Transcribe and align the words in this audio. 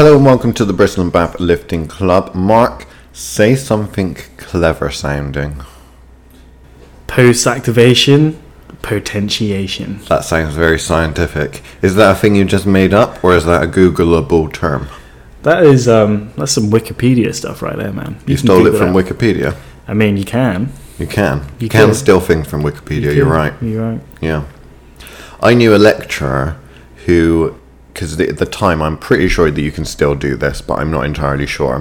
Hello 0.00 0.16
and 0.16 0.24
welcome 0.24 0.54
to 0.54 0.64
the 0.64 0.72
Bristol 0.72 1.02
and 1.02 1.12
Bath 1.12 1.38
Lifting 1.38 1.86
Club. 1.86 2.34
Mark, 2.34 2.86
say 3.12 3.54
something 3.54 4.14
clever 4.38 4.88
sounding. 4.90 5.62
Post 7.06 7.46
activation, 7.46 8.42
potentiation. 8.80 10.00
That 10.08 10.24
sounds 10.24 10.54
very 10.54 10.78
scientific. 10.78 11.60
Is 11.82 11.96
that 11.96 12.12
a 12.12 12.18
thing 12.18 12.34
you 12.34 12.46
just 12.46 12.64
made 12.64 12.94
up, 12.94 13.22
or 13.22 13.36
is 13.36 13.44
that 13.44 13.62
a 13.62 13.66
Googleable 13.66 14.50
term? 14.50 14.88
That 15.42 15.64
is 15.64 15.86
um 15.86 16.32
that's 16.34 16.52
some 16.52 16.70
Wikipedia 16.70 17.34
stuff 17.34 17.60
right 17.60 17.76
there, 17.76 17.92
man. 17.92 18.20
You, 18.26 18.36
can 18.36 18.46
stole 18.46 18.66
it 18.66 18.78
from 18.78 18.94
that. 18.94 19.04
Wikipedia. 19.04 19.54
I 19.86 19.92
mean, 19.92 20.16
you 20.16 20.24
can. 20.24 20.72
You 20.98 21.08
can. 21.08 21.40
You 21.40 21.64
You 21.64 21.68
can 21.68 21.88
could. 21.88 21.96
steal 21.96 22.20
things 22.20 22.48
from 22.48 22.62
Wikipedia. 22.62 23.14
You 23.14 23.26
are 23.26 23.28
right. 23.28 23.52
You're 23.62 23.90
right. 23.92 24.00
Yeah. 24.22 24.44
I 25.42 25.52
knew 25.52 25.74
a 25.74 25.76
lecturer 25.76 26.56
who, 27.04 27.59
because 27.92 28.18
at 28.20 28.38
the 28.38 28.46
time, 28.46 28.82
I'm 28.82 28.96
pretty 28.96 29.28
sure 29.28 29.50
that 29.50 29.60
you 29.60 29.72
can 29.72 29.84
still 29.84 30.14
do 30.14 30.36
this, 30.36 30.60
but 30.60 30.78
I'm 30.78 30.90
not 30.90 31.04
entirely 31.04 31.46
sure. 31.46 31.80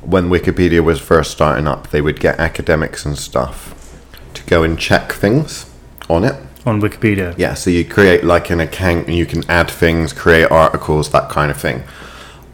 When 0.00 0.28
Wikipedia 0.28 0.82
was 0.82 1.00
first 1.00 1.30
starting 1.30 1.66
up, 1.66 1.90
they 1.90 2.00
would 2.00 2.20
get 2.20 2.38
academics 2.38 3.06
and 3.06 3.16
stuff 3.18 3.98
to 4.34 4.44
go 4.44 4.62
and 4.62 4.78
check 4.78 5.12
things 5.12 5.70
on 6.08 6.24
it. 6.24 6.34
On 6.66 6.80
Wikipedia. 6.80 7.36
Yeah, 7.38 7.54
so 7.54 7.70
you 7.70 7.84
create 7.84 8.24
like 8.24 8.50
an 8.50 8.60
account 8.60 9.08
and 9.08 9.16
you 9.16 9.26
can 9.26 9.48
add 9.50 9.70
things, 9.70 10.12
create 10.12 10.50
articles, 10.50 11.10
that 11.10 11.28
kind 11.28 11.50
of 11.50 11.60
thing. 11.60 11.82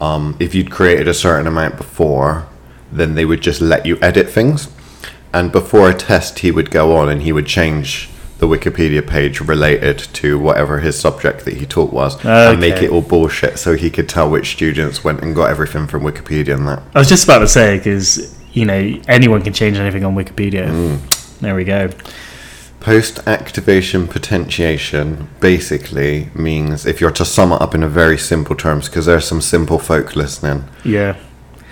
Um, 0.01 0.35
if 0.39 0.55
you'd 0.55 0.71
created 0.71 1.07
a 1.07 1.13
certain 1.13 1.47
amount 1.47 1.77
before, 1.77 2.47
then 2.91 3.15
they 3.15 3.25
would 3.25 3.41
just 3.41 3.61
let 3.61 3.85
you 3.85 3.99
edit 4.01 4.29
things. 4.29 4.69
And 5.33 5.51
before 5.51 5.89
a 5.89 5.93
test, 5.93 6.39
he 6.39 6.49
would 6.49 6.71
go 6.71 6.95
on 6.95 7.09
and 7.09 7.21
he 7.21 7.31
would 7.31 7.45
change 7.45 8.09
the 8.39 8.47
Wikipedia 8.47 9.05
page 9.05 9.41
related 9.41 9.99
to 9.99 10.39
whatever 10.39 10.79
his 10.79 10.97
subject 10.99 11.45
that 11.45 11.55
he 11.55 11.65
taught 11.65 11.91
was 11.93 12.23
and 12.25 12.59
make 12.59 12.81
it 12.81 12.89
all 12.89 13.01
bullshit 13.01 13.59
so 13.59 13.75
he 13.75 13.89
could 13.89 14.07
tell 14.09 14.29
which 14.29 14.51
students 14.53 15.03
went 15.03 15.21
and 15.21 15.35
got 15.35 15.49
everything 15.49 15.85
from 15.87 16.03
Wikipedia 16.03 16.55
and 16.55 16.67
that. 16.67 16.81
I 16.95 16.99
was 16.99 17.09
just 17.09 17.25
about 17.25 17.39
to 17.39 17.47
say 17.47 17.77
because 17.77 18.37
you 18.53 18.65
know 18.65 18.99
anyone 19.07 19.41
can 19.41 19.53
change 19.53 19.77
anything 19.77 20.03
on 20.05 20.15
Wikipedia. 20.15 20.67
Mm. 20.69 21.39
There 21.39 21.55
we 21.55 21.65
go. 21.65 21.89
Post 22.79 23.19
activation 23.27 24.07
potentiation 24.07 25.27
basically 25.41 26.29
means, 26.33 26.85
if 26.85 27.01
you're 27.01 27.11
to 27.11 27.25
sum 27.25 27.51
it 27.51 27.61
up 27.61 27.75
in 27.75 27.83
a 27.83 27.89
very 27.89 28.17
simple 28.17 28.55
terms, 28.55 28.87
because 28.87 29.05
there's 29.05 29.27
some 29.27 29.41
simple 29.41 29.79
folk 29.79 30.15
listening, 30.15 30.63
Yeah. 30.85 31.17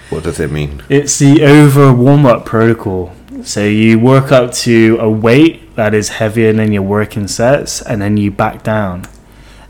what 0.09 0.23
does 0.23 0.41
it 0.41 0.51
mean? 0.51 0.83
It's 0.89 1.17
the 1.17 1.43
over 1.45 1.93
warm 1.93 2.25
up 2.25 2.45
protocol. 2.45 3.13
So 3.43 3.63
you 3.63 3.99
work 3.99 4.31
up 4.31 4.51
to 4.53 4.97
a 4.99 5.09
weight 5.09 5.75
that 5.75 5.93
is 5.93 6.09
heavier 6.09 6.53
than 6.53 6.71
your 6.71 6.81
working 6.81 7.27
sets, 7.27 7.81
and 7.81 8.01
then 8.01 8.17
you 8.17 8.31
back 8.31 8.63
down. 8.63 9.05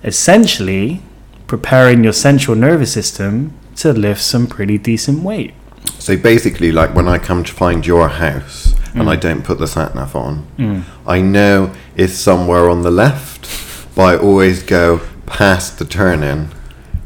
Essentially, 0.04 1.02
preparing 1.48 2.04
your 2.04 2.14
central 2.14 2.56
nervous 2.56 2.94
system 2.94 3.54
to 3.78 3.94
lift 3.94 4.22
some 4.22 4.48
pretty 4.48 4.78
decent 4.78 5.24
weight. 5.24 5.54
So 6.00 6.18
basically, 6.18 6.72
like 6.72 6.94
when 6.96 7.08
I 7.08 7.18
come 7.18 7.44
to 7.44 7.54
find 7.54 7.86
your 7.86 8.10
house 8.10 8.74
and 8.94 9.04
hmm. 9.04 9.10
I 9.10 9.16
don't 9.16 9.44
put 9.44 9.60
the 9.60 9.68
sat 9.68 9.96
nav 9.96 10.16
on, 10.16 10.38
hmm. 10.58 10.82
I 11.06 11.22
know 11.22 11.74
it's 11.96 12.14
somewhere 12.14 12.70
on 12.70 12.82
the 12.84 12.92
left, 12.92 13.96
but 13.96 14.04
I 14.04 14.18
always 14.18 14.64
go 14.64 15.02
past 15.26 15.80
the 15.80 15.86
turn 15.86 16.24
in 16.24 16.50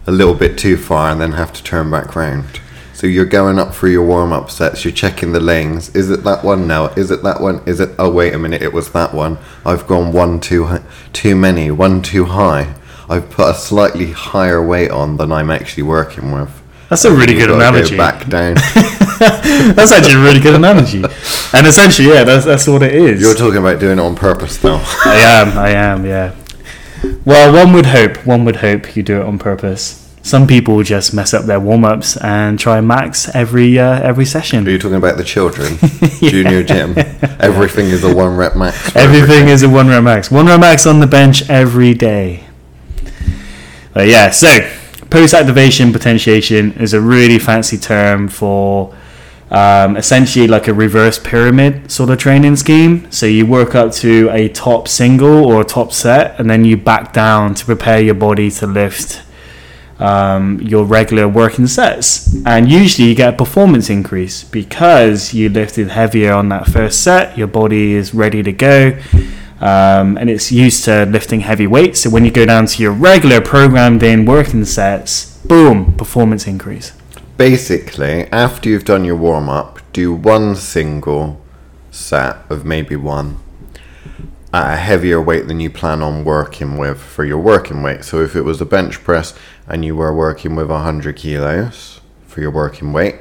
a 0.07 0.11
little 0.11 0.35
bit 0.35 0.57
too 0.57 0.77
far 0.77 1.11
and 1.11 1.21
then 1.21 1.33
have 1.33 1.53
to 1.53 1.63
turn 1.63 1.89
back 1.89 2.15
round. 2.15 2.59
So 3.01 3.07
you're 3.07 3.25
going 3.25 3.57
up 3.57 3.73
through 3.73 3.93
your 3.93 4.05
warm 4.05 4.31
up 4.31 4.51
sets, 4.51 4.85
you're 4.85 4.93
checking 4.93 5.31
the 5.31 5.39
lanes. 5.39 5.89
Is 5.95 6.11
it 6.11 6.23
that 6.23 6.43
one? 6.43 6.67
now? 6.67 6.89
Is 6.89 7.09
it 7.09 7.23
that 7.23 7.41
one? 7.41 7.63
Is 7.65 7.79
it? 7.79 7.95
Oh, 7.97 8.11
wait 8.11 8.35
a 8.35 8.37
minute, 8.37 8.61
it 8.61 8.73
was 8.73 8.91
that 8.91 9.11
one. 9.11 9.39
I've 9.65 9.87
gone 9.87 10.13
one 10.13 10.39
too, 10.39 10.65
hi- 10.65 10.83
too 11.11 11.35
many, 11.35 11.71
one 11.71 12.03
too 12.03 12.25
high. 12.25 12.75
I've 13.09 13.31
put 13.31 13.49
a 13.49 13.53
slightly 13.55 14.11
higher 14.11 14.63
weight 14.63 14.91
on 14.91 15.17
than 15.17 15.31
I'm 15.31 15.49
actually 15.49 15.81
working 15.81 16.31
with. 16.31 16.61
That's 16.89 17.03
a 17.03 17.09
really 17.09 17.33
good 17.33 17.47
gotta 17.47 17.53
go 17.53 17.69
analogy. 17.69 17.97
back 17.97 18.29
down. 18.29 18.53
That's 19.75 19.91
actually 19.91 20.21
a 20.21 20.23
really 20.23 20.39
good 20.39 20.53
analogy. 20.53 21.03
And 21.53 21.65
essentially, 21.65 22.09
yeah, 22.09 22.23
that's, 22.23 22.45
that's 22.45 22.67
what 22.67 22.83
it 22.83 22.93
is. 22.93 23.19
You're 23.19 23.33
talking 23.33 23.57
about 23.57 23.79
doing 23.79 23.97
it 23.97 24.01
on 24.01 24.15
purpose, 24.15 24.57
though. 24.57 24.79
I 25.05 25.15
am, 25.15 25.57
I 25.57 25.69
am, 25.71 26.05
yeah. 26.05 26.35
Well, 27.25 27.51
one 27.51 27.73
would 27.73 27.87
hope, 27.87 28.27
one 28.27 28.45
would 28.45 28.57
hope 28.57 28.95
you 28.95 29.01
do 29.01 29.21
it 29.21 29.25
on 29.25 29.39
purpose. 29.39 30.00
Some 30.23 30.45
people 30.45 30.83
just 30.83 31.13
mess 31.13 31.33
up 31.33 31.45
their 31.45 31.59
warm 31.59 31.83
ups 31.83 32.15
and 32.17 32.59
try 32.59 32.79
max 32.79 33.33
every 33.33 33.79
uh, 33.79 34.01
every 34.01 34.25
session. 34.25 34.67
Are 34.67 34.71
you 34.71 34.77
talking 34.77 34.97
about 34.97 35.17
the 35.17 35.23
children? 35.23 35.77
Junior 36.19 36.63
gym. 36.63 36.93
Everything 37.39 37.87
is 37.87 38.03
a 38.03 38.15
one 38.15 38.37
rep 38.37 38.55
max. 38.55 38.91
for 38.91 38.99
Everything 38.99 39.47
is 39.47 39.63
a 39.63 39.69
one 39.69 39.87
rep 39.87 40.03
max. 40.03 40.29
One 40.29 40.45
rep 40.45 40.59
max 40.59 40.85
on 40.85 40.99
the 40.99 41.07
bench 41.07 41.49
every 41.49 41.95
day. 41.95 42.43
But 43.93 44.07
yeah, 44.07 44.29
so 44.29 44.69
post 45.09 45.33
activation 45.33 45.91
potentiation 45.91 46.73
is 46.73 46.93
a 46.93 47.01
really 47.01 47.39
fancy 47.39 47.77
term 47.77 48.27
for 48.27 48.95
um, 49.49 49.97
essentially 49.97 50.47
like 50.47 50.67
a 50.67 50.73
reverse 50.73 51.19
pyramid 51.19 51.91
sort 51.91 52.11
of 52.11 52.19
training 52.19 52.55
scheme. 52.57 53.11
So 53.11 53.25
you 53.25 53.47
work 53.47 53.73
up 53.73 53.91
to 53.93 54.29
a 54.31 54.49
top 54.49 54.87
single 54.87 55.45
or 55.45 55.61
a 55.61 55.65
top 55.65 55.91
set, 55.91 56.39
and 56.39 56.47
then 56.47 56.63
you 56.63 56.77
back 56.77 57.11
down 57.11 57.55
to 57.55 57.65
prepare 57.65 57.99
your 57.99 58.13
body 58.13 58.51
to 58.51 58.67
lift 58.67 59.23
um, 60.01 60.59
your 60.61 60.83
regular 60.83 61.27
working 61.27 61.67
sets. 61.67 62.35
And 62.45 62.69
usually 62.69 63.07
you 63.09 63.15
get 63.15 63.35
a 63.35 63.37
performance 63.37 63.89
increase 63.89 64.43
because 64.43 65.33
you 65.33 65.47
lifted 65.47 65.89
heavier 65.89 66.33
on 66.33 66.49
that 66.49 66.67
first 66.67 67.03
set, 67.03 67.37
your 67.37 67.47
body 67.47 67.93
is 67.93 68.13
ready 68.13 68.41
to 68.43 68.51
go. 68.51 68.99
Um, 69.59 70.17
and 70.17 70.27
it's 70.27 70.51
used 70.51 70.85
to 70.85 71.05
lifting 71.05 71.41
heavy 71.41 71.67
weights. 71.67 72.01
So 72.01 72.09
when 72.09 72.25
you 72.25 72.31
go 72.31 72.47
down 72.47 72.65
to 72.65 72.81
your 72.81 72.91
regular 72.91 73.41
programmed 73.41 74.01
in 74.01 74.25
working 74.25 74.65
sets, 74.65 75.37
boom, 75.45 75.93
performance 75.93 76.47
increase. 76.47 76.93
Basically, 77.37 78.25
after 78.31 78.69
you've 78.69 78.85
done 78.85 79.05
your 79.05 79.15
warm 79.15 79.49
up, 79.49 79.79
do 79.93 80.13
one 80.13 80.55
single 80.55 81.39
set 81.91 82.37
of 82.49 82.65
maybe 82.65 82.95
one 82.95 83.37
at 84.53 84.73
a 84.73 84.77
heavier 84.77 85.21
weight 85.21 85.47
than 85.47 85.59
you 85.59 85.69
plan 85.69 86.01
on 86.01 86.25
working 86.25 86.77
with 86.77 87.01
for 87.01 87.23
your 87.23 87.37
working 87.37 87.83
weight. 87.83 88.03
So 88.03 88.21
if 88.21 88.35
it 88.35 88.41
was 88.41 88.59
a 88.59 88.65
bench 88.65 89.03
press 89.03 89.33
and 89.71 89.85
you 89.85 89.95
were 89.95 90.13
working 90.13 90.53
with 90.53 90.69
100 90.69 91.15
kilos 91.15 92.01
for 92.27 92.41
your 92.41 92.51
working 92.51 92.91
weight, 92.91 93.15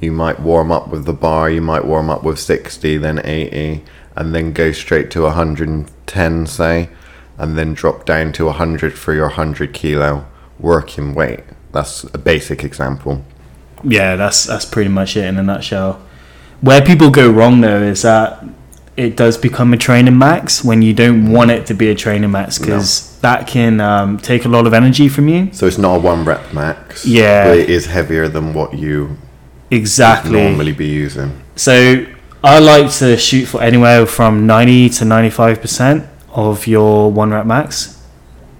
you 0.00 0.10
might 0.10 0.40
warm 0.40 0.72
up 0.72 0.88
with 0.88 1.04
the 1.04 1.12
bar, 1.12 1.48
you 1.48 1.60
might 1.60 1.84
warm 1.84 2.10
up 2.10 2.24
with 2.24 2.40
60, 2.40 2.96
then 2.96 3.24
80, 3.24 3.84
and 4.16 4.34
then 4.34 4.52
go 4.52 4.72
straight 4.72 5.12
to 5.12 5.22
110, 5.22 6.46
say, 6.46 6.88
and 7.38 7.56
then 7.56 7.72
drop 7.72 8.04
down 8.04 8.32
to 8.32 8.46
100 8.46 8.98
for 8.98 9.14
your 9.14 9.28
100 9.28 9.72
kilo 9.72 10.26
working 10.58 11.14
weight. 11.14 11.44
That's 11.70 12.02
a 12.02 12.18
basic 12.18 12.64
example. 12.64 13.24
Yeah, 13.84 14.16
that's 14.16 14.44
that's 14.44 14.64
pretty 14.64 14.90
much 14.90 15.16
it 15.16 15.24
in 15.24 15.38
a 15.38 15.42
nutshell. 15.42 16.02
Where 16.60 16.82
people 16.82 17.10
go 17.10 17.30
wrong 17.30 17.60
though 17.60 17.82
is 17.82 18.02
that 18.02 18.44
it 18.96 19.16
does 19.16 19.38
become 19.38 19.72
a 19.72 19.76
training 19.76 20.18
max 20.18 20.64
when 20.64 20.82
you 20.82 20.94
don't 20.94 21.30
want 21.30 21.52
it 21.52 21.66
to 21.66 21.74
be 21.74 21.88
a 21.90 21.94
training 21.94 22.30
max 22.30 22.58
because 22.58 23.11
that 23.22 23.46
can 23.46 23.80
um, 23.80 24.18
take 24.18 24.44
a 24.44 24.48
lot 24.48 24.66
of 24.66 24.74
energy 24.74 25.08
from 25.08 25.28
you. 25.28 25.48
So 25.52 25.66
it's 25.66 25.78
not 25.78 25.96
a 25.96 25.98
one 26.00 26.24
rep 26.24 26.52
max. 26.52 27.06
Yeah. 27.06 27.48
But 27.48 27.58
it 27.58 27.70
is 27.70 27.86
heavier 27.86 28.28
than 28.28 28.52
what 28.52 28.74
you 28.74 29.16
Exactly. 29.70 30.32
normally 30.32 30.72
be 30.72 30.86
using. 30.88 31.40
So 31.56 32.04
I 32.44 32.58
like 32.58 32.90
to 32.94 33.16
shoot 33.16 33.46
for 33.46 33.62
anywhere 33.62 34.04
from 34.06 34.46
90 34.46 34.88
to 34.90 35.04
95% 35.04 36.06
of 36.32 36.66
your 36.66 37.10
one 37.12 37.30
rep 37.30 37.46
max. 37.46 37.98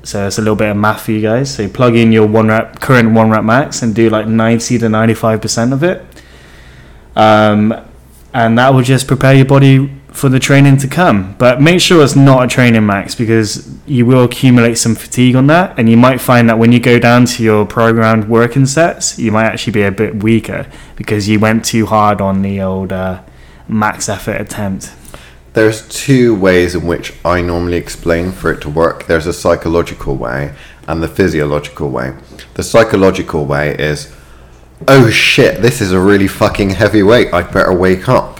So 0.04 0.26
it's 0.26 0.38
a 0.38 0.40
little 0.40 0.56
bit 0.56 0.70
of 0.70 0.76
math 0.76 1.02
for 1.02 1.12
you 1.12 1.20
guys. 1.20 1.52
So 1.54 1.62
you 1.64 1.68
plug 1.68 1.96
in 1.96 2.12
your 2.12 2.26
one 2.26 2.48
rep 2.48 2.80
current 2.80 3.12
one 3.12 3.30
rep 3.30 3.44
max 3.44 3.82
and 3.82 3.94
do 3.94 4.08
like 4.10 4.26
90 4.26 4.78
to 4.78 4.86
95% 4.86 5.72
of 5.72 5.82
it. 5.82 6.04
Um, 7.16 7.74
and 8.32 8.56
that 8.58 8.72
will 8.72 8.82
just 8.82 9.06
prepare 9.06 9.34
your 9.34 9.44
body 9.44 9.90
for 10.12 10.28
the 10.28 10.38
training 10.38 10.76
to 10.78 10.88
come. 10.88 11.34
But 11.38 11.60
make 11.60 11.80
sure 11.80 12.02
it's 12.02 12.16
not 12.16 12.44
a 12.44 12.46
training 12.48 12.86
max 12.86 13.14
because 13.14 13.68
you 13.86 14.06
will 14.06 14.24
accumulate 14.24 14.74
some 14.74 14.94
fatigue 14.94 15.36
on 15.36 15.46
that. 15.48 15.78
And 15.78 15.88
you 15.88 15.96
might 15.96 16.20
find 16.20 16.48
that 16.48 16.58
when 16.58 16.72
you 16.72 16.80
go 16.80 16.98
down 16.98 17.24
to 17.26 17.42
your 17.42 17.66
programmed 17.66 18.28
working 18.28 18.66
sets, 18.66 19.18
you 19.18 19.32
might 19.32 19.46
actually 19.46 19.72
be 19.72 19.82
a 19.82 19.90
bit 19.90 20.22
weaker 20.22 20.66
because 20.96 21.28
you 21.28 21.40
went 21.40 21.64
too 21.64 21.86
hard 21.86 22.20
on 22.20 22.42
the 22.42 22.60
old 22.60 22.92
uh, 22.92 23.22
max 23.68 24.08
effort 24.08 24.40
attempt. 24.40 24.92
There's 25.54 25.86
two 25.88 26.34
ways 26.34 26.74
in 26.74 26.86
which 26.86 27.12
I 27.24 27.42
normally 27.42 27.76
explain 27.76 28.32
for 28.32 28.50
it 28.52 28.62
to 28.62 28.70
work. 28.70 29.06
There's 29.06 29.26
a 29.26 29.34
psychological 29.34 30.16
way 30.16 30.54
and 30.88 31.02
the 31.02 31.08
physiological 31.08 31.90
way. 31.90 32.14
The 32.54 32.62
psychological 32.62 33.44
way 33.44 33.76
is, 33.76 34.14
oh 34.88 35.10
shit, 35.10 35.60
this 35.60 35.80
is 35.80 35.92
a 35.92 36.00
really 36.00 36.28
fucking 36.28 36.70
heavy 36.70 37.02
weight. 37.02 37.32
I'd 37.34 37.52
better 37.52 37.72
wake 37.72 38.08
up. 38.08 38.31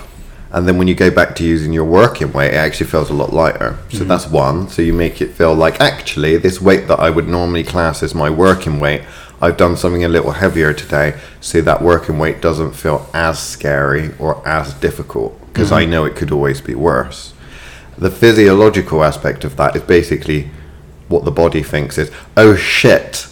And 0.53 0.69
then 0.69 0.77
when 0.77 0.87
you 0.87 0.95
go 0.95 1.11
back 1.11 1.35
to 1.37 1.45
using 1.45 1.73
your 1.73 1.87
working 1.87 2.31
weight, 2.33 2.53
it 2.53 2.57
actually 2.57 2.91
feels 2.91 3.09
a 3.09 3.15
lot 3.15 3.33
lighter. 3.33 3.79
So 3.89 3.99
mm-hmm. 3.99 4.09
that's 4.09 4.27
one. 4.27 4.69
So 4.69 4.83
you 4.83 4.93
make 4.93 5.23
it 5.23 5.31
feel 5.31 5.55
like 5.55 5.81
actually 5.81 6.37
this 6.37 6.61
weight 6.61 6.89
that 6.89 7.01
I 7.01 7.09
would 7.09 7.27
normally 7.27 7.65
class 7.65 8.03
as 8.03 8.15
my 8.15 8.29
working 8.29 8.79
weight, 8.79 9.03
I've 9.41 9.57
done 9.57 9.77
something 9.77 10.05
a 10.05 10.09
little 10.09 10.33
heavier 10.33 10.73
today, 10.75 11.19
so 11.41 11.63
that 11.63 11.83
working 11.83 12.19
weight 12.19 12.41
doesn't 12.41 12.75
feel 12.75 13.09
as 13.13 13.41
scary 13.41 14.15
or 14.19 14.47
as 14.47 14.75
difficult 14.75 15.39
because 15.47 15.73
I 15.73 15.83
mm-hmm. 15.83 15.91
know 15.91 16.05
it 16.05 16.17
could 16.17 16.31
always 16.31 16.61
be 16.61 16.75
worse. 16.75 17.33
The 17.97 18.11
physiological 18.11 19.03
aspect 19.03 19.45
of 19.45 19.57
that 19.57 19.75
is 19.75 19.83
basically 19.83 20.51
what 21.09 21.25
the 21.25 21.31
body 21.31 21.63
thinks 21.63 21.99
is, 21.99 22.11
oh 22.37 22.57
shit, 22.57 23.27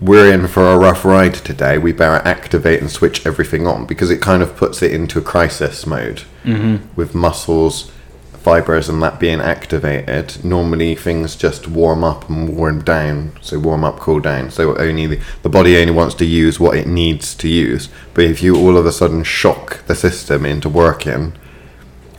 we're 0.00 0.32
in 0.32 0.46
for 0.46 0.66
a 0.66 0.78
rough 0.78 1.04
ride 1.04 1.34
today. 1.34 1.78
We 1.78 1.92
better 1.92 2.26
activate 2.26 2.80
and 2.80 2.90
switch 2.90 3.26
everything 3.26 3.66
on 3.66 3.86
because 3.86 4.10
it 4.10 4.20
kind 4.20 4.42
of 4.42 4.56
puts 4.56 4.82
it 4.82 4.92
into 4.92 5.18
a 5.18 5.22
crisis 5.22 5.86
mode 5.86 6.24
mm-hmm. 6.44 6.94
with 6.94 7.14
muscles, 7.14 7.90
fibers, 8.32 8.88
and 8.90 9.02
that 9.02 9.18
being 9.18 9.40
activated. 9.40 10.44
Normally, 10.44 10.94
things 10.94 11.34
just 11.34 11.66
warm 11.66 12.04
up 12.04 12.28
and 12.28 12.56
warm 12.56 12.84
down. 12.84 13.32
So 13.40 13.58
warm 13.58 13.84
up, 13.84 13.98
cool 13.98 14.20
down. 14.20 14.50
So 14.50 14.76
only 14.76 15.06
the, 15.06 15.20
the 15.42 15.48
body 15.48 15.78
only 15.78 15.94
wants 15.94 16.14
to 16.16 16.26
use 16.26 16.60
what 16.60 16.76
it 16.76 16.86
needs 16.86 17.34
to 17.36 17.48
use. 17.48 17.88
But 18.12 18.24
if 18.24 18.42
you 18.42 18.56
all 18.56 18.76
of 18.76 18.84
a 18.84 18.92
sudden 18.92 19.24
shock 19.24 19.84
the 19.86 19.94
system 19.94 20.44
into 20.44 20.68
working, 20.68 21.32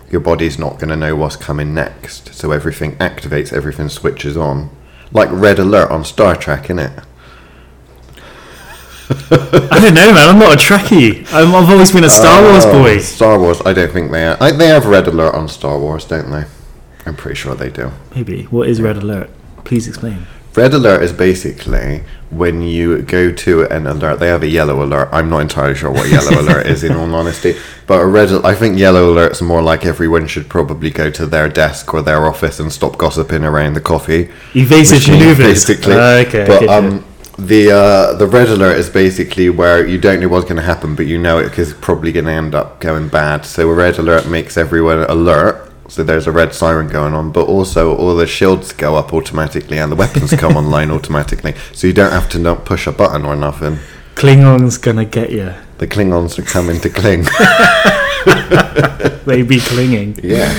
your 0.10 0.22
body's 0.22 0.58
not 0.58 0.80
going 0.80 0.90
to 0.90 0.96
know 0.96 1.16
what's 1.16 1.36
coming 1.36 1.74
next. 1.74 2.34
So 2.34 2.52
everything 2.52 2.96
activates, 2.96 3.54
everything 3.54 3.90
switches 3.90 4.36
on. 4.36 4.72
Like 5.12 5.30
red 5.32 5.60
alert 5.60 5.92
on 5.92 6.04
Star 6.04 6.36
Trek, 6.36 6.64
innit? 6.66 7.06
I 9.32 9.80
don't 9.82 9.94
know, 9.94 10.14
man. 10.14 10.30
I'm 10.30 10.40
not 10.40 10.54
a 10.54 10.58
Trekkie. 10.58 11.26
I'm, 11.34 11.54
I've 11.56 11.70
always 11.70 11.92
been 11.92 12.04
a 12.04 12.10
Star 12.10 12.42
Wars 12.42 12.64
Oh, 12.66 12.72
boy. 12.84 12.98
Star 13.00 13.40
Wars, 13.40 13.62
I 13.66 13.74
don't 13.74 13.92
think 13.92 14.12
they 14.12 14.26
are. 14.26 14.38
I, 14.42 14.52
they 14.52 14.68
have 14.68 14.86
red 14.86 15.08
alert 15.08 15.36
on 15.36 15.48
Star 15.48 15.78
Wars, 15.80 16.06
don't 16.06 16.30
they? 16.32 16.46
I'm 17.06 17.16
pretty 17.16 17.36
sure 17.36 17.56
they 17.56 17.70
do. 17.70 17.92
Maybe. 18.16 18.44
What 18.44 18.68
is 18.68 18.82
Red 18.82 18.98
Alert? 18.98 19.30
Please 19.64 19.88
explain. 19.88 20.28
Red 20.56 20.74
alert 20.74 21.04
is 21.04 21.14
basically 21.14 22.04
when 22.32 22.62
you 22.64 23.04
go 23.04 23.32
to 23.32 23.64
an 23.66 23.86
alert. 23.86 24.20
They 24.20 24.28
have 24.28 24.42
a 24.44 24.48
yellow 24.48 24.84
alert. 24.84 25.10
I'm 25.12 25.30
not 25.30 25.40
entirely 25.42 25.76
sure 25.76 25.92
what 25.92 26.10
yellow 26.10 26.32
alert 26.42 26.66
is, 26.66 26.84
in 26.84 26.94
all 26.94 27.14
honesty. 27.14 27.56
But 27.86 28.02
a 28.02 28.06
red, 28.08 28.32
I 28.44 28.56
think 28.56 28.78
yellow 28.78 29.12
alert's 29.12 29.42
more 29.42 29.62
like 29.62 29.86
everyone 29.86 30.26
should 30.28 30.50
probably 30.50 30.90
go 30.90 31.12
to 31.12 31.28
their 31.28 31.48
desk 31.48 31.94
or 31.94 32.02
their 32.02 32.26
office 32.26 32.60
and 32.60 32.74
stop 32.74 32.98
gossiping 32.98 33.44
around 33.44 33.76
the 33.76 33.82
coffee. 33.82 34.30
Evasive 34.56 34.98
machine, 34.98 35.20
maneuvers. 35.20 35.46
basically. 35.46 35.94
Ah, 35.96 36.18
okay. 36.26 36.46
But 36.48 36.56
okay, 36.64 36.66
sure. 36.66 36.74
um, 36.74 37.06
the 37.38 37.72
uh, 37.72 38.14
the 38.14 38.28
red 38.28 38.50
alert 38.50 38.78
is 38.78 38.90
basically 38.90 39.50
where 39.50 39.86
you 39.86 40.00
don't 40.00 40.20
know 40.20 40.28
what's 40.28 40.46
going 40.46 40.58
to 40.58 40.64
happen, 40.64 40.96
but 40.96 41.06
you 41.06 41.18
know 41.18 41.38
it's 41.38 41.74
probably 41.74 42.12
going 42.12 42.26
to 42.26 42.32
end 42.32 42.56
up 42.56 42.80
going 42.80 43.10
bad. 43.10 43.46
So 43.46 43.70
a 43.70 43.74
red 43.74 43.98
alert 44.00 44.28
makes 44.28 44.58
everyone 44.58 45.00
alert. 45.04 45.72
So 45.90 46.04
there's 46.04 46.28
a 46.28 46.32
red 46.34 46.54
siren 46.54 46.90
going 46.90 47.14
on, 47.14 47.32
but 47.32 47.48
also 47.48 47.96
all 47.96 48.16
the 48.16 48.28
shields 48.28 48.74
go 48.74 48.96
up 48.96 49.14
automatically 49.14 49.78
and 49.78 49.90
the 49.90 49.96
weapons 49.96 50.32
come 50.34 50.58
online 50.62 50.92
automatically. 50.92 51.54
So 51.74 51.88
you 51.88 51.94
don't 51.94 52.12
have 52.12 52.28
to 52.32 52.40
not 52.40 52.66
push 52.66 52.88
a 52.88 52.92
button 52.92 53.24
or 53.24 53.36
nothing. 53.38 53.80
Klingon's 54.16 54.78
gonna 54.78 55.06
get 55.06 55.32
you. 55.32 55.54
The 55.78 55.88
Klingons 55.88 56.40
are 56.40 56.44
coming 56.44 56.82
to 56.82 56.90
cling. 56.90 57.26
They 59.28 59.42
be 59.42 59.60
clinging. 59.60 60.20
yeah. 60.24 60.54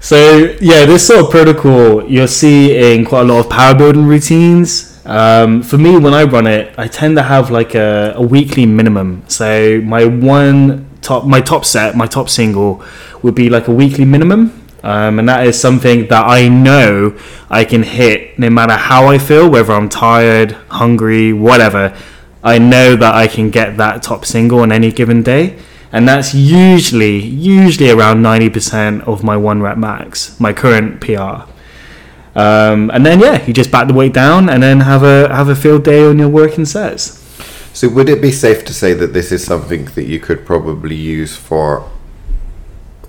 So 0.00 0.56
yeah, 0.60 0.86
this 0.86 1.06
sort 1.06 1.20
of 1.26 1.30
protocol 1.30 2.02
you'll 2.08 2.28
see 2.28 2.74
in 2.94 3.04
quite 3.04 3.20
a 3.20 3.24
lot 3.24 3.40
of 3.44 3.50
power 3.50 3.74
building 3.74 4.06
routines. 4.06 4.89
Um, 5.04 5.62
for 5.62 5.78
me, 5.78 5.96
when 5.98 6.14
I 6.14 6.24
run 6.24 6.46
it, 6.46 6.74
I 6.78 6.86
tend 6.86 7.16
to 7.16 7.22
have 7.22 7.50
like 7.50 7.74
a, 7.74 8.12
a 8.16 8.22
weekly 8.22 8.66
minimum. 8.66 9.24
So 9.28 9.80
my 9.80 10.04
one 10.04 10.90
top, 11.00 11.24
my 11.24 11.40
top 11.40 11.64
set, 11.64 11.96
my 11.96 12.06
top 12.06 12.28
single 12.28 12.82
would 13.22 13.34
be 13.34 13.48
like 13.48 13.68
a 13.68 13.72
weekly 13.72 14.04
minimum, 14.04 14.66
um, 14.82 15.18
and 15.18 15.28
that 15.28 15.46
is 15.46 15.60
something 15.60 16.08
that 16.08 16.24
I 16.26 16.48
know 16.48 17.18
I 17.48 17.64
can 17.64 17.82
hit 17.82 18.38
no 18.38 18.50
matter 18.50 18.74
how 18.74 19.06
I 19.08 19.18
feel, 19.18 19.48
whether 19.50 19.72
I'm 19.72 19.88
tired, 19.88 20.52
hungry, 20.68 21.32
whatever. 21.32 21.96
I 22.42 22.58
know 22.58 22.96
that 22.96 23.14
I 23.14 23.26
can 23.26 23.50
get 23.50 23.76
that 23.76 24.02
top 24.02 24.24
single 24.24 24.60
on 24.60 24.72
any 24.72 24.90
given 24.90 25.22
day 25.22 25.58
and 25.92 26.08
that's 26.08 26.34
usually 26.34 27.18
usually 27.18 27.90
around 27.90 28.22
90% 28.22 29.02
of 29.02 29.22
my 29.24 29.36
one 29.36 29.60
rep 29.60 29.76
max 29.76 30.38
my 30.40 30.52
current 30.52 31.00
pr 31.00 31.49
um, 32.34 32.90
and 32.90 33.04
then 33.04 33.20
yeah 33.20 33.44
you 33.46 33.52
just 33.52 33.70
back 33.70 33.88
the 33.88 33.94
weight 33.94 34.12
down 34.12 34.48
and 34.48 34.62
then 34.62 34.80
have 34.80 35.02
a 35.02 35.28
have 35.34 35.48
a 35.48 35.56
field 35.56 35.84
day 35.84 36.04
on 36.04 36.18
your 36.18 36.28
working 36.28 36.64
sets 36.64 37.20
So 37.72 37.88
would 37.88 38.08
it 38.08 38.20
be 38.20 38.32
safe 38.32 38.64
to 38.64 38.74
say 38.74 38.94
that 38.94 39.12
this 39.12 39.30
is 39.30 39.44
something 39.44 39.84
that 39.94 40.04
you 40.04 40.18
could 40.18 40.44
probably 40.44 40.96
use 40.96 41.36
for 41.36 41.88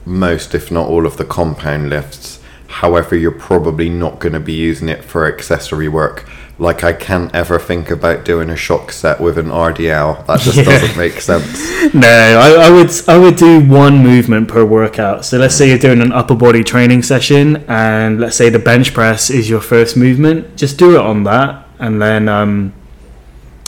most, 0.06 0.54
if 0.54 0.72
not 0.72 0.88
all, 0.88 1.06
of 1.06 1.18
the 1.18 1.26
compound 1.26 1.90
lifts? 1.90 2.40
However, 2.68 3.16
you're 3.16 3.32
probably 3.32 3.90
not 3.90 4.20
going 4.20 4.34
to 4.34 4.40
be 4.40 4.54
using 4.54 4.88
it 4.88 5.04
for 5.04 5.26
accessory 5.26 5.90
work. 5.90 6.30
Like 6.62 6.84
I 6.84 6.94
can't 6.94 7.34
ever 7.34 7.58
think 7.58 7.90
about 7.90 8.24
doing 8.24 8.50
a 8.52 8.56
shock 8.56 8.92
set 8.92 9.20
with 9.20 9.38
an 9.40 9.48
RDL. 9.48 10.28
That 10.28 10.40
just 10.42 10.58
Yeah. 10.58 10.64
doesn't 10.66 10.96
make 10.96 11.20
sense. 11.32 11.48
no 11.94 12.08
I, 12.08 12.68
I 12.68 12.70
would 12.70 12.92
i 13.08 13.18
would 13.18 13.36
do 13.36 13.60
one 13.60 13.98
movement 14.12 14.48
per 14.48 14.64
workout 14.64 15.26
so 15.26 15.38
let's 15.40 15.56
say 15.56 15.68
you're 15.68 15.80
doing 15.90 16.02
an 16.02 16.12
upper 16.12 16.36
body 16.36 16.64
training 16.64 17.02
session 17.02 17.66
and 17.68 18.20
let's 18.22 18.36
say 18.36 18.50
the 18.50 18.60
bench 18.60 18.94
press 18.94 19.30
is 19.32 19.50
your 19.50 19.60
first 19.62 19.98
movement 19.98 20.56
just 20.56 20.78
do 20.78 20.90
it 20.96 21.02
on 21.02 21.24
that 21.24 21.68
and 21.80 22.00
then 22.00 22.30
um, 22.30 22.72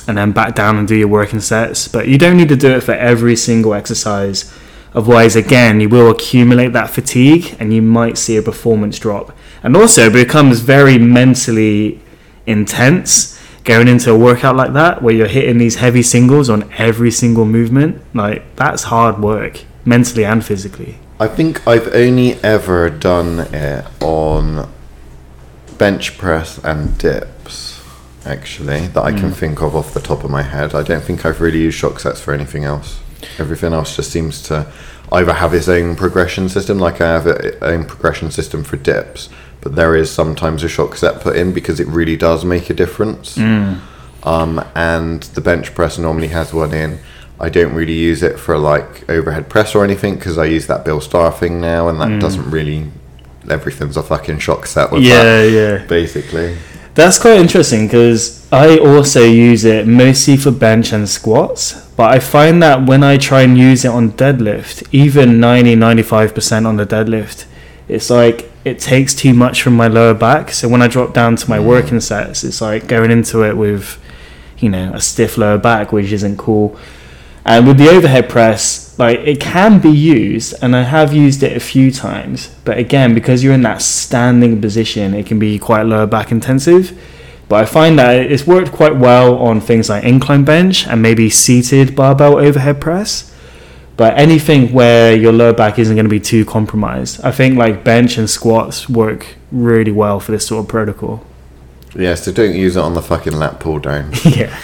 and 0.07 0.15
then 0.19 0.31
back 0.31 0.53
down 0.53 0.77
and 0.77 0.87
do 0.87 0.95
your 0.95 1.07
working 1.07 1.39
sets. 1.39 1.87
But 1.87 2.07
you 2.07 2.17
don't 2.19 2.37
need 2.37 2.49
to 2.49 2.55
do 2.57 2.69
it 2.75 2.81
for 2.83 2.91
every 2.91 3.35
single 3.37 3.73
exercise. 3.73 4.53
Otherwise, 4.93 5.35
again, 5.35 5.79
you 5.79 5.87
will 5.89 6.11
accumulate 6.11 6.73
that 6.73 6.89
fatigue 6.91 7.55
and 7.59 7.73
you 7.73 7.81
might 7.81 8.17
see 8.17 8.35
a 8.37 8.41
performance 8.43 8.99
drop. 8.99 9.35
And 9.63 9.75
also, 9.77 10.07
it 10.07 10.13
becomes 10.13 10.59
very 10.59 10.97
mentally 10.99 12.01
intense 12.45 13.39
going 13.63 13.87
into 13.87 14.11
a 14.11 14.17
workout 14.17 14.55
like 14.55 14.73
that 14.73 15.01
where 15.01 15.13
you're 15.13 15.27
hitting 15.27 15.57
these 15.57 15.75
heavy 15.75 16.03
singles 16.03 16.49
on 16.49 16.69
every 16.73 17.11
single 17.11 17.45
movement. 17.45 18.01
Like, 18.13 18.55
that's 18.55 18.83
hard 18.83 19.19
work, 19.19 19.61
mentally 19.85 20.25
and 20.25 20.43
physically. 20.43 20.99
I 21.19 21.27
think 21.27 21.65
I've 21.67 21.93
only 21.93 22.33
ever 22.43 22.89
done 22.89 23.39
it 23.39 23.85
on 24.01 24.69
bench 25.77 26.17
press 26.17 26.57
and 26.63 26.97
dips, 26.97 27.81
actually, 28.25 28.87
that 28.87 29.03
I 29.03 29.11
can 29.11 29.31
mm. 29.31 29.35
think 29.35 29.61
of 29.61 29.75
off 29.75 29.93
the 29.93 30.01
top 30.01 30.23
of 30.23 30.31
my 30.31 30.41
head. 30.41 30.75
I 30.75 30.83
don't 30.83 31.03
think 31.03 31.25
I've 31.25 31.39
really 31.39 31.61
used 31.61 31.77
shock 31.77 31.99
sets 31.99 32.19
for 32.19 32.33
anything 32.33 32.65
else. 32.65 32.99
Everything 33.39 33.71
else 33.71 33.95
just 33.95 34.11
seems 34.11 34.41
to 34.43 34.71
either 35.11 35.33
have 35.33 35.53
its 35.53 35.69
own 35.69 35.95
progression 35.95 36.49
system, 36.49 36.79
like 36.79 36.99
I 36.99 37.07
have 37.07 37.27
its 37.27 37.61
own 37.61 37.85
progression 37.85 38.31
system 38.31 38.63
for 38.63 38.77
dips, 38.77 39.29
but 39.63 39.75
there 39.75 39.95
is 39.95 40.11
sometimes 40.11 40.63
a 40.63 40.67
shock 40.69 40.95
set 40.97 41.21
put 41.21 41.35
in 41.37 41.53
because 41.53 41.79
it 41.79 41.87
really 41.87 42.17
does 42.17 42.43
make 42.43 42.69
a 42.69 42.73
difference. 42.73 43.37
Um, 44.25 44.63
and 44.75 45.23
the 45.23 45.41
bench 45.41 45.73
press 45.73 45.97
normally 45.97 46.27
has 46.29 46.53
one 46.53 46.73
in. 46.73 46.99
I 47.39 47.49
don't 47.49 47.73
really 47.73 47.93
use 47.93 48.23
it 48.23 48.39
for 48.39 48.57
like 48.57 49.09
overhead 49.09 49.49
press 49.49 49.73
or 49.75 49.83
anything 49.83 50.15
because 50.15 50.37
I 50.37 50.45
use 50.45 50.67
that 50.67 50.85
Bill 50.85 51.01
Starr 51.01 51.31
thing 51.31 51.59
now, 51.59 51.89
and 51.89 51.99
that 51.99 52.21
doesn't 52.21 52.49
really. 52.51 52.91
Everything's 53.49 53.97
a 53.97 54.03
fucking 54.03 54.39
shock 54.39 54.65
set 54.65 54.91
with 54.91 55.03
Yeah, 55.03 55.23
that, 55.23 55.51
yeah. 55.51 55.85
basically. 55.87 56.57
That's 56.95 57.19
quite 57.19 57.37
interesting 57.37 57.87
because 57.87 58.47
I 58.53 58.77
also 58.77 59.23
use 59.23 59.65
it 59.65 59.87
mostly 59.87 60.37
for 60.37 60.51
bench 60.51 60.93
and 60.93 61.09
squats. 61.09 61.73
But 61.97 62.11
I 62.11 62.19
find 62.19 62.61
that 62.63 62.85
when 62.87 63.03
I 63.03 63.17
try 63.17 63.41
and 63.41 63.57
use 63.57 63.83
it 63.83 63.89
on 63.91 64.11
deadlift, 64.13 64.87
even 64.93 65.39
90 65.39 65.75
95% 65.75 66.65
on 66.65 66.77
the 66.77 66.85
deadlift, 66.85 67.45
it's 67.89 68.09
like 68.09 68.49
it 68.63 68.79
takes 68.79 69.13
too 69.13 69.33
much 69.33 69.61
from 69.61 69.75
my 69.75 69.87
lower 69.87 70.13
back. 70.13 70.51
So 70.51 70.67
when 70.67 70.81
I 70.81 70.87
drop 70.87 71.13
down 71.13 71.35
to 71.35 71.49
my 71.49 71.57
mm. 71.57 71.65
working 71.65 71.99
sets, 71.99 72.43
it's 72.43 72.61
like 72.61 72.87
going 72.87 73.11
into 73.11 73.43
it 73.43 73.57
with, 73.57 73.99
you 74.57 74.69
know, 74.69 74.91
a 74.93 75.01
stiff 75.01 75.37
lower 75.37 75.57
back, 75.57 75.91
which 75.91 76.11
isn't 76.11 76.37
cool. 76.37 76.77
And 77.45 77.67
with 77.67 77.77
the 77.77 77.89
overhead 77.89 78.29
press, 78.29 78.97
like 78.97 79.19
it 79.19 79.41
can 79.41 79.79
be 79.79 79.89
used, 79.89 80.55
and 80.61 80.75
I 80.75 80.83
have 80.83 81.13
used 81.13 81.43
it 81.43 81.57
a 81.57 81.59
few 81.59 81.91
times. 81.91 82.55
But 82.63 82.77
again, 82.77 83.13
because 83.13 83.43
you're 83.43 83.53
in 83.53 83.63
that 83.63 83.81
standing 83.81 84.61
position, 84.61 85.13
it 85.13 85.25
can 85.25 85.39
be 85.39 85.59
quite 85.59 85.83
lower 85.83 86.05
back 86.05 86.31
intensive. 86.31 86.97
But 87.49 87.61
I 87.63 87.65
find 87.65 87.99
that 87.99 88.15
it's 88.15 88.47
worked 88.47 88.71
quite 88.71 88.95
well 88.95 89.35
on 89.37 89.59
things 89.59 89.89
like 89.89 90.05
incline 90.05 90.45
bench 90.45 90.87
and 90.87 91.01
maybe 91.01 91.29
seated 91.29 91.95
barbell 91.95 92.37
overhead 92.37 92.79
press. 92.79 93.32
But 93.95 94.17
anything 94.17 94.73
where 94.73 95.15
your 95.15 95.31
lower 95.31 95.53
back 95.53 95.77
isn't 95.77 95.95
going 95.95 96.05
to 96.05 96.09
be 96.09 96.19
too 96.19 96.45
compromised, 96.45 97.21
I 97.23 97.31
think 97.31 97.57
like 97.57 97.83
bench 97.83 98.17
and 98.17 98.29
squats 98.29 98.89
work 98.89 99.35
really 99.51 99.91
well 99.91 100.19
for 100.19 100.31
this 100.31 100.47
sort 100.47 100.65
of 100.65 100.69
protocol. 100.69 101.23
Yeah, 101.95 102.15
so 102.15 102.31
don't 102.31 102.55
use 102.55 102.75
it 102.75 102.79
on 102.79 102.95
the 102.95 103.03
fucking 103.03 103.33
lat 103.33 103.59
pull 103.59 103.77
down. 103.77 104.11
yeah. 104.25 104.57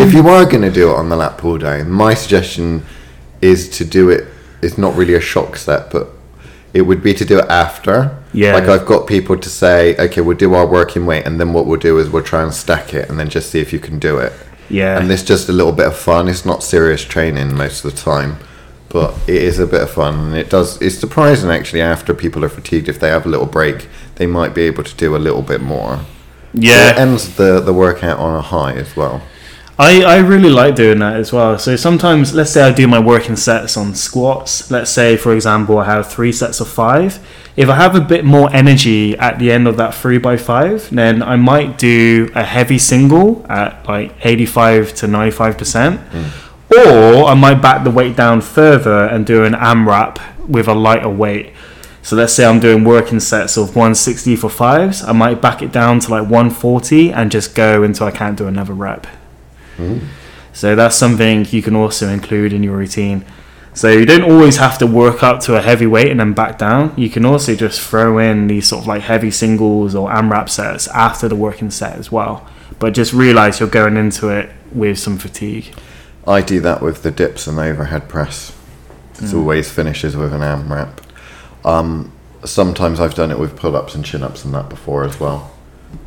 if 0.00 0.12
you 0.12 0.26
are 0.28 0.44
going 0.44 0.62
to 0.62 0.72
do 0.72 0.90
it 0.90 0.94
on 0.96 1.08
the 1.08 1.16
lat 1.16 1.38
pull 1.38 1.58
down, 1.58 1.88
my 1.88 2.14
suggestion 2.14 2.84
is 3.40 3.68
to 3.78 3.84
do 3.84 4.10
it. 4.10 4.26
It's 4.60 4.78
not 4.78 4.96
really 4.96 5.14
a 5.14 5.20
shock 5.20 5.56
set, 5.56 5.92
but 5.92 6.08
it 6.74 6.82
would 6.82 7.02
be 7.02 7.14
to 7.14 7.24
do 7.24 7.38
it 7.38 7.48
after. 7.48 8.18
Yeah. 8.32 8.54
Like 8.54 8.64
I've 8.64 8.86
got 8.86 9.06
people 9.06 9.38
to 9.38 9.48
say, 9.48 9.96
okay, 9.98 10.20
we'll 10.20 10.36
do 10.36 10.54
our 10.54 10.66
working 10.66 11.06
weight, 11.06 11.26
and 11.26 11.38
then 11.38 11.52
what 11.52 11.66
we'll 11.66 11.78
do 11.78 11.98
is 11.98 12.10
we'll 12.10 12.24
try 12.24 12.42
and 12.42 12.52
stack 12.52 12.92
it, 12.92 13.08
and 13.08 13.20
then 13.20 13.28
just 13.28 13.50
see 13.50 13.60
if 13.60 13.72
you 13.72 13.78
can 13.78 14.00
do 14.00 14.18
it. 14.18 14.32
Yeah. 14.72 14.98
And 14.98 15.12
it's 15.12 15.22
just 15.22 15.48
a 15.48 15.52
little 15.52 15.72
bit 15.72 15.86
of 15.86 15.96
fun. 15.96 16.28
It's 16.28 16.46
not 16.46 16.62
serious 16.62 17.04
training 17.04 17.54
most 17.54 17.84
of 17.84 17.94
the 17.94 18.00
time, 18.00 18.38
but 18.88 19.14
it 19.28 19.42
is 19.42 19.58
a 19.58 19.66
bit 19.66 19.82
of 19.82 19.90
fun, 19.90 20.18
and 20.18 20.34
it 20.34 20.48
does. 20.48 20.80
It's 20.80 20.98
surprising 20.98 21.50
actually. 21.50 21.82
After 21.82 22.14
people 22.14 22.42
are 22.44 22.48
fatigued, 22.48 22.88
if 22.88 22.98
they 22.98 23.08
have 23.08 23.26
a 23.26 23.28
little 23.28 23.46
break, 23.46 23.88
they 24.16 24.26
might 24.26 24.54
be 24.54 24.62
able 24.62 24.82
to 24.84 24.96
do 24.96 25.14
a 25.14 25.18
little 25.18 25.42
bit 25.42 25.60
more. 25.60 25.96
So 25.98 26.58
it 26.58 26.64
yeah. 26.64 26.94
ends 26.96 27.36
the 27.36 27.60
the 27.60 27.72
workout 27.74 28.18
on 28.18 28.34
a 28.34 28.42
high 28.42 28.72
as 28.72 28.96
well. 28.96 29.22
I, 29.78 30.02
I 30.02 30.18
really 30.18 30.50
like 30.50 30.74
doing 30.74 30.98
that 30.98 31.16
as 31.16 31.32
well. 31.32 31.58
So 31.58 31.76
sometimes, 31.76 32.34
let's 32.34 32.50
say 32.50 32.62
I 32.62 32.72
do 32.72 32.86
my 32.86 32.98
working 32.98 33.36
sets 33.36 33.76
on 33.76 33.94
squats. 33.94 34.70
Let's 34.70 34.90
say, 34.90 35.16
for 35.16 35.34
example, 35.34 35.78
I 35.78 35.84
have 35.86 36.10
three 36.10 36.32
sets 36.32 36.60
of 36.60 36.68
five. 36.68 37.18
If 37.56 37.68
I 37.68 37.76
have 37.76 37.94
a 37.94 38.00
bit 38.00 38.24
more 38.24 38.52
energy 38.54 39.16
at 39.18 39.38
the 39.38 39.50
end 39.50 39.66
of 39.66 39.76
that 39.78 39.94
three 39.94 40.18
by 40.18 40.36
five, 40.36 40.90
then 40.90 41.22
I 41.22 41.36
might 41.36 41.78
do 41.78 42.30
a 42.34 42.44
heavy 42.44 42.78
single 42.78 43.46
at 43.48 43.86
like 43.88 44.14
85 44.22 44.94
to 44.96 45.06
95%. 45.06 45.98
Hmm. 45.98 46.74
Or 46.74 47.26
I 47.26 47.34
might 47.34 47.60
back 47.60 47.84
the 47.84 47.90
weight 47.90 48.16
down 48.16 48.40
further 48.40 49.04
and 49.06 49.26
do 49.26 49.44
an 49.44 49.52
AMRAP 49.54 50.48
with 50.48 50.68
a 50.68 50.74
lighter 50.74 51.10
weight. 51.10 51.52
So 52.02 52.16
let's 52.16 52.32
say 52.32 52.44
I'm 52.44 52.60
doing 52.60 52.84
working 52.84 53.20
sets 53.20 53.56
of 53.56 53.76
160 53.76 54.36
for 54.36 54.50
fives. 54.50 55.02
I 55.04 55.12
might 55.12 55.40
back 55.40 55.62
it 55.62 55.70
down 55.70 56.00
to 56.00 56.10
like 56.10 56.22
140 56.22 57.12
and 57.12 57.30
just 57.30 57.54
go 57.54 57.82
until 57.82 58.06
I 58.06 58.10
can't 58.10 58.36
do 58.36 58.48
another 58.48 58.74
rep. 58.74 59.06
So 60.52 60.76
that's 60.76 60.96
something 60.96 61.46
you 61.50 61.62
can 61.62 61.74
also 61.74 62.08
include 62.08 62.52
in 62.52 62.62
your 62.62 62.76
routine. 62.76 63.24
So 63.74 63.88
you 63.88 64.04
don't 64.04 64.30
always 64.30 64.58
have 64.58 64.76
to 64.78 64.86
work 64.86 65.22
up 65.22 65.40
to 65.44 65.56
a 65.56 65.62
heavy 65.62 65.86
weight 65.86 66.10
and 66.10 66.20
then 66.20 66.34
back 66.34 66.58
down. 66.58 66.92
You 66.96 67.08
can 67.08 67.24
also 67.24 67.54
just 67.54 67.80
throw 67.80 68.18
in 68.18 68.46
these 68.46 68.68
sort 68.68 68.82
of 68.82 68.86
like 68.86 69.02
heavy 69.02 69.30
singles 69.30 69.94
or 69.94 70.10
AMRAP 70.10 70.50
sets 70.50 70.88
after 70.88 71.26
the 71.26 71.36
working 71.36 71.70
set 71.70 71.96
as 71.96 72.12
well. 72.12 72.46
But 72.78 72.92
just 72.92 73.14
realize 73.14 73.60
you're 73.60 73.68
going 73.70 73.96
into 73.96 74.28
it 74.28 74.50
with 74.72 74.98
some 74.98 75.16
fatigue. 75.16 75.74
I 76.26 76.42
do 76.42 76.60
that 76.60 76.82
with 76.82 77.02
the 77.02 77.10
dips 77.10 77.46
and 77.46 77.56
the 77.56 77.62
overhead 77.62 78.08
press. 78.08 78.56
It 79.20 79.32
always 79.32 79.70
finishes 79.70 80.16
with 80.16 80.34
an 80.34 80.40
AMRAP. 80.40 80.98
Um, 81.64 82.12
sometimes 82.44 83.00
I've 83.00 83.14
done 83.14 83.30
it 83.30 83.38
with 83.38 83.56
pull 83.56 83.76
ups 83.76 83.94
and 83.94 84.04
chin 84.04 84.22
ups 84.22 84.44
and 84.44 84.52
that 84.54 84.68
before 84.68 85.04
as 85.04 85.18
well, 85.18 85.52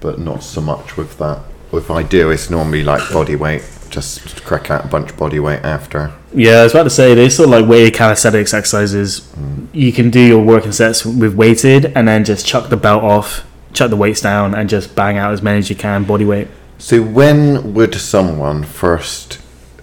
but 0.01 0.19
not 0.19 0.43
so 0.43 0.61
much 0.61 0.97
with 0.97 1.17
that. 1.17 1.39
If 1.77 1.91
I 1.91 2.03
do, 2.03 2.31
it's 2.31 2.49
normally 2.49 2.83
like 2.83 3.11
body 3.11 3.35
weight, 3.35 3.63
just 3.89 4.43
crack 4.43 4.71
out 4.71 4.85
a 4.85 4.87
bunch 4.87 5.11
of 5.11 5.17
body 5.17 5.39
weight 5.39 5.61
after. 5.63 6.13
Yeah, 6.33 6.59
I 6.59 6.63
was 6.63 6.73
about 6.73 6.83
to 6.83 6.89
say 6.89 7.15
they 7.15 7.29
sort 7.29 7.47
of 7.47 7.51
like 7.51 7.65
weighted 7.67 7.93
calisthenics 7.93 8.53
exercises. 8.53 9.21
Mm. 9.37 9.67
You 9.73 9.91
can 9.91 10.09
do 10.09 10.19
your 10.19 10.43
working 10.43 10.71
sets 10.71 11.05
with 11.05 11.33
weighted 11.35 11.85
and 11.95 12.07
then 12.07 12.25
just 12.25 12.45
chuck 12.45 12.69
the 12.69 12.77
belt 12.77 13.03
off, 13.03 13.45
chuck 13.73 13.89
the 13.89 13.95
weights 13.95 14.21
down, 14.21 14.53
and 14.53 14.69
just 14.69 14.95
bang 14.95 15.17
out 15.17 15.31
as 15.31 15.41
many 15.41 15.59
as 15.59 15.69
you 15.69 15.75
can 15.75 16.03
body 16.03 16.25
weight. 16.25 16.47
So 16.77 17.01
when 17.01 17.73
would 17.73 17.95
someone 17.95 18.63
first? 18.63 19.39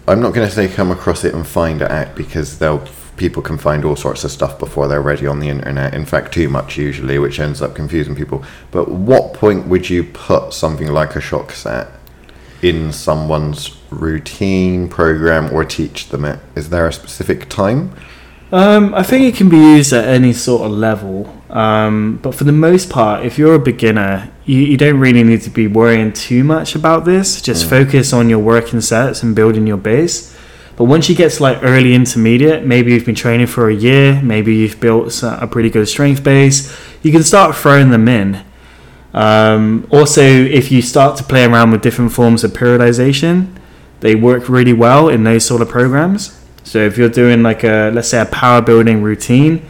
I'm 0.09 0.21
not 0.21 0.35
going 0.35 0.49
to 0.49 0.55
say 0.55 0.69
come 0.69 0.91
across 0.91 1.25
it 1.25 1.35
and 1.35 1.47
find 1.47 1.81
it 1.83 1.91
out 1.91 2.15
because 2.17 2.59
they'll 2.59 2.85
people 3.17 3.43
can 3.43 3.59
find 3.59 3.85
all 3.85 3.95
sorts 3.95 4.25
of 4.25 4.31
stuff 4.31 4.59
before 4.59 4.89
they're 4.89 5.03
ready 5.03 5.27
on 5.27 5.39
the 5.39 5.49
internet. 5.49 5.95
In 5.95 6.05
fact, 6.05 6.33
too 6.33 6.49
much 6.49 6.77
usually, 6.77 7.19
which 7.19 7.39
ends 7.39 7.63
up 7.63 7.75
confusing 7.75 8.17
people. 8.17 8.43
But 8.71 8.91
what 8.91 9.35
point 9.35 9.69
would 9.69 9.91
you 9.91 10.03
put 10.03 10.53
something 10.53 10.89
like 10.89 11.15
a 11.15 11.21
shock 11.21 11.53
set 11.53 11.89
in 12.63 12.93
someone's 12.93 13.77
routine 13.91 14.89
program 14.89 15.53
or 15.53 15.65
teach 15.65 16.09
them 16.09 16.25
it? 16.25 16.41
Is 16.57 16.71
there 16.71 16.89
a 16.89 16.93
specific 16.93 17.49
time? 17.49 17.95
Um, 18.51 18.93
I 18.95 19.05
think 19.05 19.25
it 19.25 19.37
can 19.37 19.49
be 19.49 19.57
used 19.57 19.93
at 19.93 20.05
any 20.05 20.33
sort 20.33 20.63
of 20.63 20.73
level, 20.73 21.33
um, 21.49 22.19
but 22.23 22.35
for 22.35 22.45
the 22.45 22.53
most 22.53 22.91
part, 22.91 23.25
if 23.25 23.39
you're 23.39 23.55
a 23.55 23.59
beginner, 23.59 24.32
you, 24.45 24.59
you 24.59 24.77
don't 24.77 24.99
really 24.99 25.23
need 25.23 25.43
to 25.43 25.51
be 25.51 25.67
worrying 25.67 26.13
too 26.13 26.45
much 26.45 26.75
about 26.75 27.05
this. 27.05 27.41
Just 27.41 27.69
focus 27.69 28.13
on 28.13 28.29
your 28.29 28.41
working 28.41 28.81
sets 28.81 29.23
and 29.23 29.35
building 29.35 29.67
your 29.67 29.77
base. 29.77 30.37
But 30.77 30.85
once 30.85 31.09
you 31.09 31.15
get 31.15 31.33
to 31.33 31.43
like 31.43 31.59
early 31.63 31.95
intermediate, 31.95 32.67
maybe 32.67 32.93
you've 32.93 33.05
been 33.05 33.15
training 33.15 33.47
for 33.47 33.69
a 33.69 33.75
year, 33.75 34.21
maybe 34.23 34.55
you've 34.55 34.81
built 34.81 35.23
a 35.23 35.47
pretty 35.47 35.71
good 35.71 35.87
strength 35.87 36.25
base, 36.25 36.77
you 37.03 37.13
can 37.13 37.23
start 37.23 37.55
throwing 37.55 37.91
them 37.91 38.09
in. 38.09 38.45
Um, 39.15 39.87
also, 39.91 40.23
if 40.23 40.73
you 40.73 40.81
start 40.81 41.17
to 41.19 41.25
play 41.25 41.45
around 41.45 41.71
with 41.71 41.83
different 41.83 42.13
forms 42.13 42.43
of 42.43 42.53
periodization, 42.53 43.55
they 44.01 44.15
work 44.15 44.49
really 44.49 44.73
well 44.73 45.09
in 45.09 45.25
those 45.25 45.45
sort 45.45 45.63
of 45.63 45.69
programs. 45.69 46.41
So 46.65 46.79
if 46.79 46.97
you're 46.97 47.11
doing 47.11 47.43
like 47.43 47.65
a 47.65 47.91
let's 47.93 48.09
say 48.09 48.21
a 48.21 48.27
power 48.27 48.63
building 48.63 49.03
routine 49.03 49.65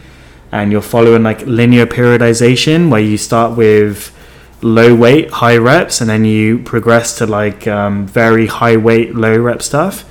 and 0.52 0.70
you're 0.70 0.82
following 0.82 1.22
like 1.22 1.40
linear 1.46 1.86
periodization 1.86 2.90
where 2.90 3.00
you 3.00 3.18
start 3.18 3.56
with 3.56 4.16
low 4.62 4.94
weight, 4.94 5.30
high 5.30 5.56
reps 5.56 6.00
and 6.00 6.08
then 6.08 6.24
you 6.24 6.58
progress 6.60 7.18
to 7.18 7.26
like 7.26 7.66
um, 7.66 8.06
very 8.06 8.46
high 8.46 8.76
weight, 8.76 9.14
low 9.14 9.36
rep 9.38 9.62
stuff. 9.62 10.02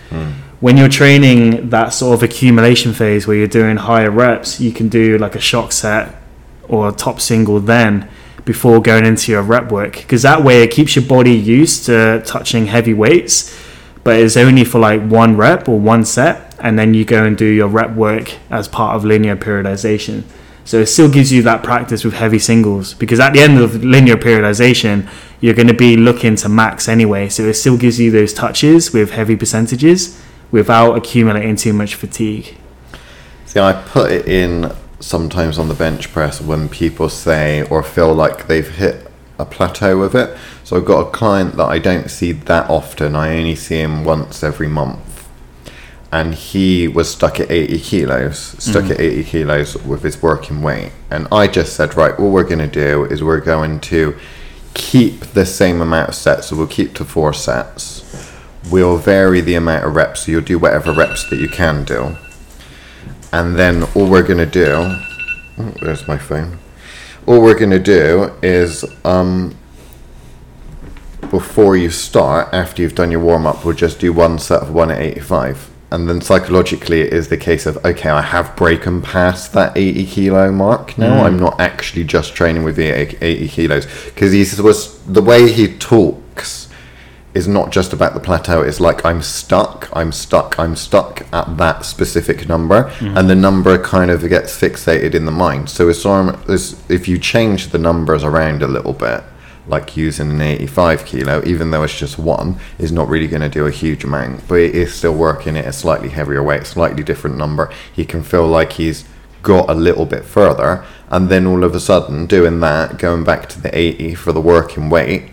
When 0.59 0.77
you're 0.77 0.89
training 0.89 1.69
that 1.71 1.89
sort 1.89 2.13
of 2.13 2.21
accumulation 2.21 2.93
phase 2.93 3.25
where 3.25 3.35
you're 3.35 3.47
doing 3.47 3.77
higher 3.77 4.11
reps, 4.11 4.59
you 4.59 4.71
can 4.71 4.89
do 4.89 5.17
like 5.17 5.33
a 5.35 5.39
shock 5.39 5.71
set 5.71 6.21
or 6.67 6.89
a 6.89 6.91
top 6.91 7.19
single 7.19 7.59
then 7.59 8.07
before 8.45 8.81
going 8.81 9.05
into 9.05 9.31
your 9.31 9.41
rep 9.41 9.71
work 9.71 9.93
because 9.93 10.23
that 10.23 10.43
way 10.43 10.63
it 10.63 10.71
keeps 10.71 10.95
your 10.95 11.05
body 11.05 11.33
used 11.33 11.85
to 11.85 12.21
touching 12.25 12.65
heavy 12.65 12.93
weights 12.93 13.55
but 14.03 14.19
it's 14.19 14.35
only 14.35 14.63
for 14.63 14.79
like 14.79 15.01
one 15.01 15.37
rep 15.37 15.69
or 15.69 15.79
one 15.79 16.03
set 16.03 16.55
and 16.59 16.77
then 16.77 16.93
you 16.93 17.05
go 17.05 17.23
and 17.23 17.37
do 17.37 17.45
your 17.45 17.67
rep 17.67 17.91
work 17.91 18.33
as 18.49 18.67
part 18.67 18.95
of 18.95 19.05
linear 19.05 19.35
periodization 19.35 20.23
so 20.63 20.79
it 20.79 20.85
still 20.85 21.09
gives 21.09 21.31
you 21.31 21.41
that 21.41 21.63
practice 21.63 22.03
with 22.03 22.13
heavy 22.13 22.39
singles 22.39 22.93
because 22.93 23.19
at 23.19 23.33
the 23.33 23.39
end 23.39 23.59
of 23.59 23.83
linear 23.83 24.15
periodization 24.15 25.09
you're 25.39 25.53
going 25.53 25.67
to 25.67 25.73
be 25.73 25.97
looking 25.97 26.35
to 26.35 26.47
max 26.47 26.87
anyway 26.87 27.27
so 27.27 27.43
it 27.43 27.53
still 27.53 27.77
gives 27.77 27.99
you 27.99 28.11
those 28.11 28.33
touches 28.33 28.93
with 28.93 29.11
heavy 29.11 29.35
percentages 29.35 30.21
without 30.51 30.95
accumulating 30.95 31.55
too 31.55 31.73
much 31.73 31.95
fatigue 31.95 32.57
See, 33.51 33.59
I 33.59 33.73
put 33.73 34.11
it 34.11 34.29
in 34.29 34.71
sometimes 35.01 35.59
on 35.59 35.67
the 35.67 35.73
bench 35.73 36.13
press 36.13 36.39
when 36.39 36.69
people 36.69 37.09
say 37.09 37.63
or 37.63 37.83
feel 37.83 38.13
like 38.13 38.47
they've 38.47 38.69
hit 38.69 39.11
a 39.37 39.43
plateau 39.43 39.99
with 39.99 40.15
it. 40.15 40.37
So 40.63 40.77
I've 40.77 40.85
got 40.85 41.07
a 41.07 41.11
client 41.11 41.57
that 41.57 41.65
I 41.65 41.77
don't 41.77 42.09
see 42.09 42.31
that 42.31 42.69
often. 42.69 43.13
I 43.13 43.37
only 43.37 43.55
see 43.55 43.81
him 43.81 44.05
once 44.05 44.41
every 44.41 44.69
month. 44.69 45.10
And 46.11 46.35
he 46.35 46.87
was 46.89 47.09
stuck 47.09 47.39
at 47.39 47.49
80 47.49 47.79
kilos, 47.79 48.37
stuck 48.61 48.89
at 48.89 48.99
80 48.99 49.23
kilos 49.23 49.77
with 49.83 50.03
his 50.03 50.21
working 50.21 50.61
weight. 50.61 50.91
And 51.09 51.27
I 51.31 51.47
just 51.47 51.73
said, 51.75 51.95
right, 51.95 52.19
what 52.19 52.31
we're 52.31 52.43
going 52.43 52.59
to 52.59 52.67
do 52.67 53.05
is 53.05 53.23
we're 53.23 53.39
going 53.39 53.79
to 53.79 54.17
keep 54.73 55.21
the 55.21 55.45
same 55.45 55.79
amount 55.79 56.09
of 56.09 56.15
sets. 56.15 56.47
So 56.47 56.57
we'll 56.57 56.67
keep 56.67 56.93
to 56.95 57.05
four 57.05 57.33
sets. 57.33 58.33
We'll 58.69 58.97
vary 58.97 59.39
the 59.39 59.55
amount 59.55 59.85
of 59.85 59.95
reps. 59.95 60.25
So 60.25 60.33
you'll 60.33 60.41
do 60.41 60.59
whatever 60.59 60.91
reps 60.91 61.29
that 61.29 61.37
you 61.37 61.47
can 61.47 61.85
do 61.85 62.17
and 63.31 63.55
then 63.55 63.83
all 63.95 64.09
we're 64.09 64.23
gonna 64.23 64.45
do 64.45 64.73
oh, 64.73 65.73
there's 65.81 66.07
my 66.07 66.17
phone 66.17 66.59
all 67.25 67.41
we're 67.41 67.57
gonna 67.57 67.79
do 67.79 68.31
is 68.41 68.83
um 69.05 69.55
before 71.29 71.77
you 71.77 71.89
start 71.89 72.53
after 72.53 72.81
you've 72.81 72.95
done 72.95 73.11
your 73.11 73.21
warm-up 73.21 73.63
we'll 73.63 73.75
just 73.75 73.99
do 73.99 74.11
one 74.11 74.37
set 74.37 74.61
of 74.61 74.73
one 74.73 74.91
at 74.91 74.99
85 74.99 75.70
and 75.91 76.09
then 76.09 76.21
psychologically 76.21 77.01
it 77.01 77.11
is 77.11 77.27
the 77.27 77.37
case 77.37 77.65
of 77.65 77.77
okay 77.85 78.09
i 78.09 78.21
have 78.21 78.55
broken 78.55 79.01
past 79.01 79.51
that 79.53 79.75
80 79.75 80.05
kilo 80.05 80.51
mark 80.51 80.97
now. 80.97 81.21
Mm. 81.21 81.25
I'm 81.25 81.39
not 81.39 81.59
actually 81.59 82.03
just 82.03 82.33
training 82.33 82.63
with 82.63 82.75
the 82.75 82.87
80 82.87 83.17
80 83.21 83.47
kilos. 83.47 83.85
Because 84.05 84.31
he 84.31 84.61
was 84.61 85.03
the 85.05 85.21
way 85.21 85.51
he 85.51 85.67
talks 85.77 86.69
is 87.33 87.47
not 87.47 87.71
just 87.71 87.93
about 87.93 88.13
the 88.13 88.19
plateau. 88.19 88.61
It's 88.61 88.81
like 88.81 89.05
I'm 89.05 89.21
stuck, 89.21 89.89
I'm 89.93 90.11
stuck, 90.11 90.59
I'm 90.59 90.75
stuck 90.75 91.21
at 91.33 91.57
that 91.57 91.85
specific 91.85 92.49
number, 92.49 92.89
mm. 92.99 93.17
and 93.17 93.29
the 93.29 93.35
number 93.35 93.81
kind 93.81 94.11
of 94.11 94.27
gets 94.27 94.59
fixated 94.59 95.15
in 95.15 95.25
the 95.25 95.31
mind. 95.31 95.69
So 95.69 95.87
it's, 95.87 96.05
um, 96.05 96.41
it's, 96.49 96.89
if 96.89 97.07
you 97.07 97.17
change 97.17 97.67
the 97.67 97.77
numbers 97.77 98.25
around 98.25 98.63
a 98.63 98.67
little 98.67 98.93
bit, 98.93 99.23
like 99.71 99.97
using 99.97 100.29
an 100.29 100.41
85 100.41 101.05
kilo, 101.05 101.41
even 101.45 101.71
though 101.71 101.83
it's 101.83 101.97
just 101.97 102.19
one, 102.19 102.59
is 102.77 102.91
not 102.91 103.07
really 103.07 103.27
going 103.27 103.41
to 103.41 103.49
do 103.49 103.65
a 103.65 103.71
huge 103.71 104.03
amount, 104.03 104.47
but 104.47 104.59
it 104.59 104.75
is 104.75 104.93
still 104.93 105.15
working 105.15 105.57
at 105.57 105.65
a 105.65 105.73
slightly 105.73 106.09
heavier 106.09 106.43
weight, 106.43 106.67
slightly 106.67 107.01
different 107.03 107.37
number. 107.37 107.71
He 107.91 108.05
can 108.05 108.21
feel 108.21 108.45
like 108.45 108.73
he's 108.73 109.05
got 109.41 109.69
a 109.69 109.73
little 109.73 110.05
bit 110.05 110.25
further, 110.25 110.85
and 111.09 111.29
then 111.29 111.47
all 111.47 111.63
of 111.63 111.73
a 111.73 111.79
sudden, 111.79 112.27
doing 112.27 112.59
that, 112.59 112.99
going 112.99 113.23
back 113.23 113.49
to 113.49 113.61
the 113.61 113.75
80 113.75 114.15
for 114.15 114.31
the 114.31 114.41
working 114.41 114.89
weight, 114.89 115.29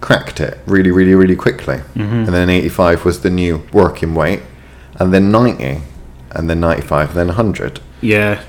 cracked 0.00 0.40
it 0.40 0.58
really, 0.66 0.90
really, 0.90 1.14
really 1.14 1.36
quickly. 1.36 1.76
Mm-hmm. 1.76 2.00
And 2.00 2.28
then 2.28 2.48
85 2.48 3.04
was 3.04 3.22
the 3.22 3.30
new 3.30 3.66
working 3.72 4.14
weight, 4.14 4.42
and 4.96 5.12
then 5.12 5.32
90, 5.32 5.82
and 6.32 6.48
then 6.48 6.60
95, 6.60 7.14
then 7.14 7.28
100. 7.28 7.80
Yeah. 8.00 8.42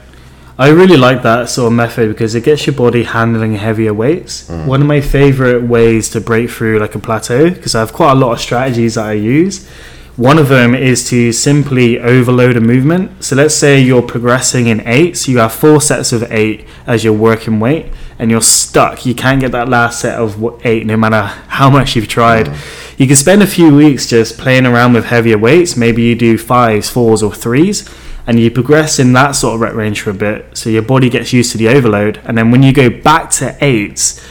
I 0.62 0.70
really 0.70 0.96
like 0.96 1.24
that 1.24 1.50
sort 1.50 1.72
of 1.72 1.74
method 1.74 2.10
because 2.10 2.36
it 2.36 2.44
gets 2.44 2.68
your 2.68 2.76
body 2.76 3.02
handling 3.02 3.56
heavier 3.56 3.96
weights. 3.96 4.48
Mm. 4.48 4.68
One 4.68 4.80
of 4.80 4.88
my 4.88 5.02
favorite 5.02 5.64
ways 5.64 6.08
to 6.12 6.22
break 6.22 6.52
through 6.52 6.78
like 6.78 6.94
a 6.94 7.00
plateau 7.00 7.50
because 7.50 7.74
I 7.74 7.80
have 7.80 7.94
quite 7.94 8.12
a 8.12 8.14
lot 8.16 8.34
of 8.34 8.40
strategies 8.40 8.94
that 8.94 9.08
I 9.08 9.14
use. 9.14 9.68
One 10.18 10.38
of 10.38 10.50
them 10.50 10.76
is 10.76 11.10
to 11.10 11.32
simply 11.32 12.00
overload 12.00 12.58
a 12.58 12.62
movement. 12.62 13.24
So 13.24 13.36
let's 13.36 13.56
say 13.56 13.82
you're 13.82 14.04
progressing 14.04 14.68
in 14.68 14.82
eight, 14.86 15.18
so 15.18 15.32
you 15.32 15.40
have 15.40 15.52
four 15.52 15.82
sets 15.82 16.14
of 16.14 16.32
eight 16.32 16.68
as 16.86 17.04
your 17.04 17.14
working 17.14 17.60
weight, 17.60 17.88
and 18.20 18.30
you're 18.30 18.40
stuck. 18.40 19.04
You 19.04 19.16
can't 19.16 19.42
get 19.42 19.52
that 19.54 19.68
last 19.68 20.00
set 20.00 20.20
of 20.20 20.64
eight 20.64 20.86
no 20.86 20.96
matter 20.96 21.24
how 21.48 21.72
much 21.72 21.96
you've 21.96 22.08
tried. 22.08 22.46
Mm. 22.46 23.00
You 23.00 23.08
can 23.08 23.16
spend 23.16 23.42
a 23.42 23.48
few 23.48 23.76
weeks 23.76 24.06
just 24.06 24.38
playing 24.38 24.68
around 24.68 24.94
with 24.94 25.06
heavier 25.06 25.40
weights. 25.40 25.76
Maybe 25.76 26.04
you 26.04 26.14
do 26.14 26.38
fives, 26.38 26.88
fours, 26.88 27.24
or 27.24 27.34
threes, 27.34 27.90
and 28.28 28.40
you 28.40 28.52
progress 28.52 29.00
in 29.00 29.14
that 29.14 29.32
sort 29.32 29.56
of 29.56 29.62
rep 29.62 29.74
range 29.74 30.02
for 30.02 30.12
a 30.12 30.14
bit. 30.14 30.58
So 30.58 30.70
your 30.70 30.84
body 30.84 31.10
gets 31.10 31.34
used 31.34 31.52
to 31.54 31.58
the 31.58 31.70
overload, 31.70 32.22
and 32.24 32.38
then 32.38 32.52
when 32.52 32.64
you 32.64 32.74
go 32.74 32.90
back 32.90 33.30
to 33.32 33.58
eights, 33.62 34.24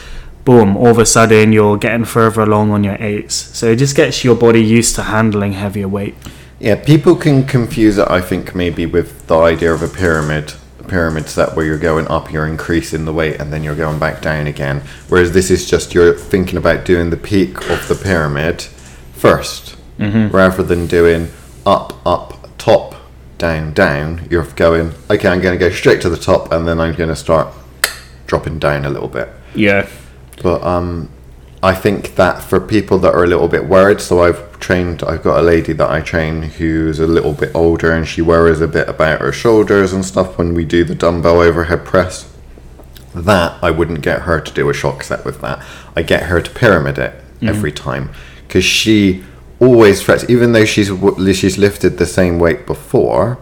boom, 0.45 0.77
all 0.77 0.89
of 0.89 0.99
a 0.99 1.07
sudden 1.07 1.53
you're 1.53 1.77
getting 1.77 2.05
further 2.05 2.43
along 2.43 2.71
on 2.71 2.85
your 2.85 2.97
eights. 3.01 3.35
So 3.35 3.71
it 3.71 3.77
just 3.77 3.97
gets 3.97 4.25
your 4.25 4.35
body 4.35 4.63
used 4.63 4.95
to 4.97 5.05
handling 5.05 5.53
heavier 5.53 5.89
weight. 5.89 6.15
Yeah, 6.59 6.77
people 6.77 7.17
can 7.17 7.47
confuse 7.47 7.99
it. 7.99 8.09
I 8.11 8.21
think 8.21 8.55
maybe 8.55 8.85
with 8.85 9.27
the 9.27 9.39
idea 9.39 9.73
of 9.73 9.83
a 9.83 9.89
pyramid, 9.89 10.53
a 10.79 10.85
pyramid 10.85 11.29
set 11.29 11.57
where 11.57 11.65
you're 11.65 11.79
going 11.79 12.07
up, 12.09 12.31
you're 12.31 12.47
increasing 12.47 13.07
the 13.07 13.15
weight, 13.15 13.41
and 13.41 13.53
then 13.53 13.63
you're 13.63 13.75
going 13.75 13.99
back 13.99 14.21
down 14.21 14.47
again. 14.47 14.83
Whereas 15.09 15.33
this 15.33 15.51
is 15.51 15.69
just 15.69 15.95
you're 15.95 16.15
thinking 16.15 16.59
about 16.59 16.85
doing 16.85 17.09
the 17.09 17.17
peak 17.17 17.71
of 17.71 17.89
the 17.89 17.95
pyramid 17.95 18.67
1st 19.17 19.77
mm-hmm. 19.99 20.37
rather 20.37 20.63
than 20.63 20.87
doing 20.87 21.31
up, 21.65 21.95
up, 22.07 22.40
down, 23.41 23.73
down. 23.73 24.29
You're 24.31 24.45
going 24.45 24.93
okay. 25.11 25.29
I'm 25.29 25.41
going 25.41 25.59
to 25.59 25.69
go 25.69 25.71
straight 25.75 26.01
to 26.03 26.09
the 26.09 26.17
top, 26.17 26.53
and 26.53 26.69
then 26.69 26.79
I'm 26.79 26.95
going 26.95 27.09
to 27.09 27.17
start 27.17 27.53
dropping 28.29 28.61
down 28.61 28.85
a 28.85 28.91
little 28.91 29.09
bit. 29.09 29.29
Yeah. 29.57 29.89
But 30.41 30.63
um, 30.63 31.11
I 31.63 31.75
think 31.75 32.15
that 32.15 32.43
for 32.43 32.61
people 32.61 32.99
that 33.01 33.15
are 33.15 33.25
a 33.25 33.27
little 33.27 33.49
bit 33.49 33.67
worried, 33.67 34.01
so 34.01 34.23
I've 34.23 34.59
trained, 34.61 35.03
I've 35.03 35.23
got 35.23 35.41
a 35.41 35.43
lady 35.43 35.73
that 35.73 35.91
I 35.91 36.01
train 36.01 36.43
who's 36.43 37.01
a 37.01 37.07
little 37.07 37.35
bit 37.35 37.51
older 37.55 37.93
and 37.93 38.07
she 38.07 38.23
worries 38.23 38.61
a 38.61 38.69
bit 38.69 38.89
about 38.89 39.21
her 39.21 39.33
shoulders 39.33 39.93
and 39.93 40.05
stuff 40.05 40.39
when 40.39 40.55
we 40.55 40.65
do 40.65 40.85
the 40.85 40.95
dumbbell 40.95 41.41
overhead 41.41 41.85
press. 41.85 42.33
That 43.15 43.63
I 43.63 43.73
wouldn't 43.73 44.03
get 44.03 44.23
her 44.23 44.41
to 44.41 44.55
do 44.55 44.71
a 44.71 44.75
shock 44.75 45.03
set 45.03 45.25
with 45.25 45.41
that. 45.41 45.65
I 45.97 46.03
get 46.03 46.25
her 46.25 46.41
to 46.41 46.51
pyramid 46.51 46.97
it 46.97 47.15
every 47.43 47.73
time 47.73 48.11
because 48.47 48.65
she 48.65 49.25
always 49.61 50.03
frets, 50.03 50.29
even 50.29 50.53
though 50.53 50.65
she's 50.65 50.91
she's 51.37 51.59
lifted 51.59 51.99
the 51.99 52.07
same 52.07 52.39
weight 52.39 52.67
before 52.67 53.39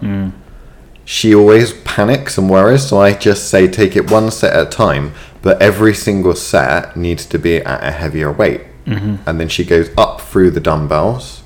she 1.09 1.35
always 1.35 1.73
panics 1.85 2.37
and 2.37 2.51
worries. 2.51 2.87
So 2.87 3.01
I 3.01 3.15
just 3.15 3.49
say 3.49 3.67
take 3.67 3.97
it 3.97 4.11
one 4.11 4.31
set 4.31 4.53
at 4.53 4.67
a 4.67 4.71
time, 4.71 5.15
but 5.41 5.63
every 5.63 5.95
single 5.95 6.35
set 6.35 6.99
needs 6.99 7.25
to 7.25 7.39
be 7.39 7.57
at 7.57 7.83
a 7.83 7.93
heavier 7.93 8.31
weight. 8.31 8.61
Mm-hmm. 8.85 9.17
And 9.27 9.41
then 9.41 9.49
she 9.49 9.65
goes 9.65 9.89
up 9.97 10.21
through 10.21 10.51
the 10.51 10.61
dumbbells 10.61 11.43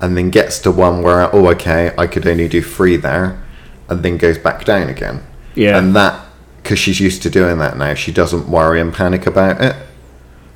and 0.00 0.16
then 0.16 0.30
gets 0.30 0.58
to 0.60 0.70
one 0.70 1.02
where, 1.02 1.28
oh, 1.34 1.46
okay, 1.48 1.92
I 1.98 2.06
could 2.06 2.26
only 2.26 2.48
do 2.48 2.62
three 2.62 2.96
there, 2.96 3.44
and 3.88 4.02
then 4.02 4.16
goes 4.16 4.38
back 4.38 4.64
down 4.64 4.88
again. 4.88 5.22
Yeah. 5.54 5.78
And 5.78 5.94
that, 5.94 6.24
because 6.62 6.78
she's 6.78 6.98
used 6.98 7.22
to 7.22 7.30
doing 7.30 7.58
that 7.58 7.76
now, 7.76 7.92
she 7.92 8.12
doesn't 8.12 8.48
worry 8.48 8.80
and 8.80 8.94
panic 8.94 9.26
about 9.26 9.60
it. 9.60 9.76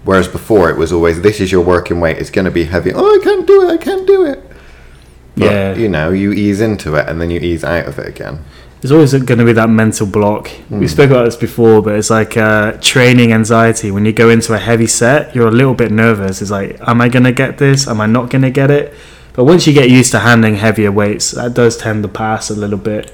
Whereas 0.06 0.28
before 0.28 0.70
it 0.70 0.76
was 0.76 0.92
always, 0.92 1.20
this 1.20 1.40
is 1.40 1.50
your 1.50 1.64
working 1.64 1.98
weight, 1.98 2.18
it's 2.18 2.30
going 2.30 2.44
to 2.44 2.50
be 2.50 2.64
heavy. 2.64 2.92
Oh, 2.94 3.20
I 3.20 3.22
can't 3.24 3.44
do 3.44 3.68
it, 3.68 3.72
I 3.72 3.76
can't 3.76 4.06
do 4.06 4.24
it. 4.24 4.40
But, 5.36 5.50
Yeah. 5.50 5.74
You 5.74 5.88
know, 5.88 6.10
you 6.10 6.32
ease 6.32 6.60
into 6.60 6.94
it 6.94 7.08
and 7.08 7.20
then 7.20 7.28
you 7.30 7.40
ease 7.40 7.64
out 7.64 7.86
of 7.86 7.98
it 7.98 8.06
again. 8.06 8.44
There's 8.80 8.92
always 8.92 9.12
going 9.12 9.40
to 9.40 9.44
be 9.44 9.52
that 9.54 9.68
mental 9.68 10.06
block. 10.06 10.48
We 10.70 10.86
spoke 10.86 11.10
about 11.10 11.24
this 11.24 11.34
before, 11.34 11.82
but 11.82 11.96
it's 11.96 12.08
like 12.08 12.36
uh, 12.36 12.72
training 12.80 13.32
anxiety. 13.32 13.90
When 13.90 14.04
you 14.04 14.12
go 14.12 14.30
into 14.30 14.54
a 14.54 14.58
heavy 14.58 14.86
set, 14.86 15.34
you're 15.34 15.48
a 15.48 15.50
little 15.50 15.74
bit 15.74 15.90
nervous. 15.90 16.40
It's 16.40 16.52
like, 16.52 16.78
am 16.86 17.00
I 17.00 17.08
going 17.08 17.24
to 17.24 17.32
get 17.32 17.58
this? 17.58 17.88
Am 17.88 18.00
I 18.00 18.06
not 18.06 18.30
going 18.30 18.42
to 18.42 18.50
get 18.50 18.70
it? 18.70 18.94
But 19.32 19.44
once 19.44 19.66
you 19.66 19.72
get 19.72 19.90
used 19.90 20.12
to 20.12 20.20
handling 20.20 20.54
heavier 20.54 20.92
weights, 20.92 21.32
that 21.32 21.52
does 21.52 21.76
tend 21.78 22.04
to 22.04 22.08
pass 22.08 22.48
a 22.48 22.54
little 22.54 22.78
bit. 22.78 23.12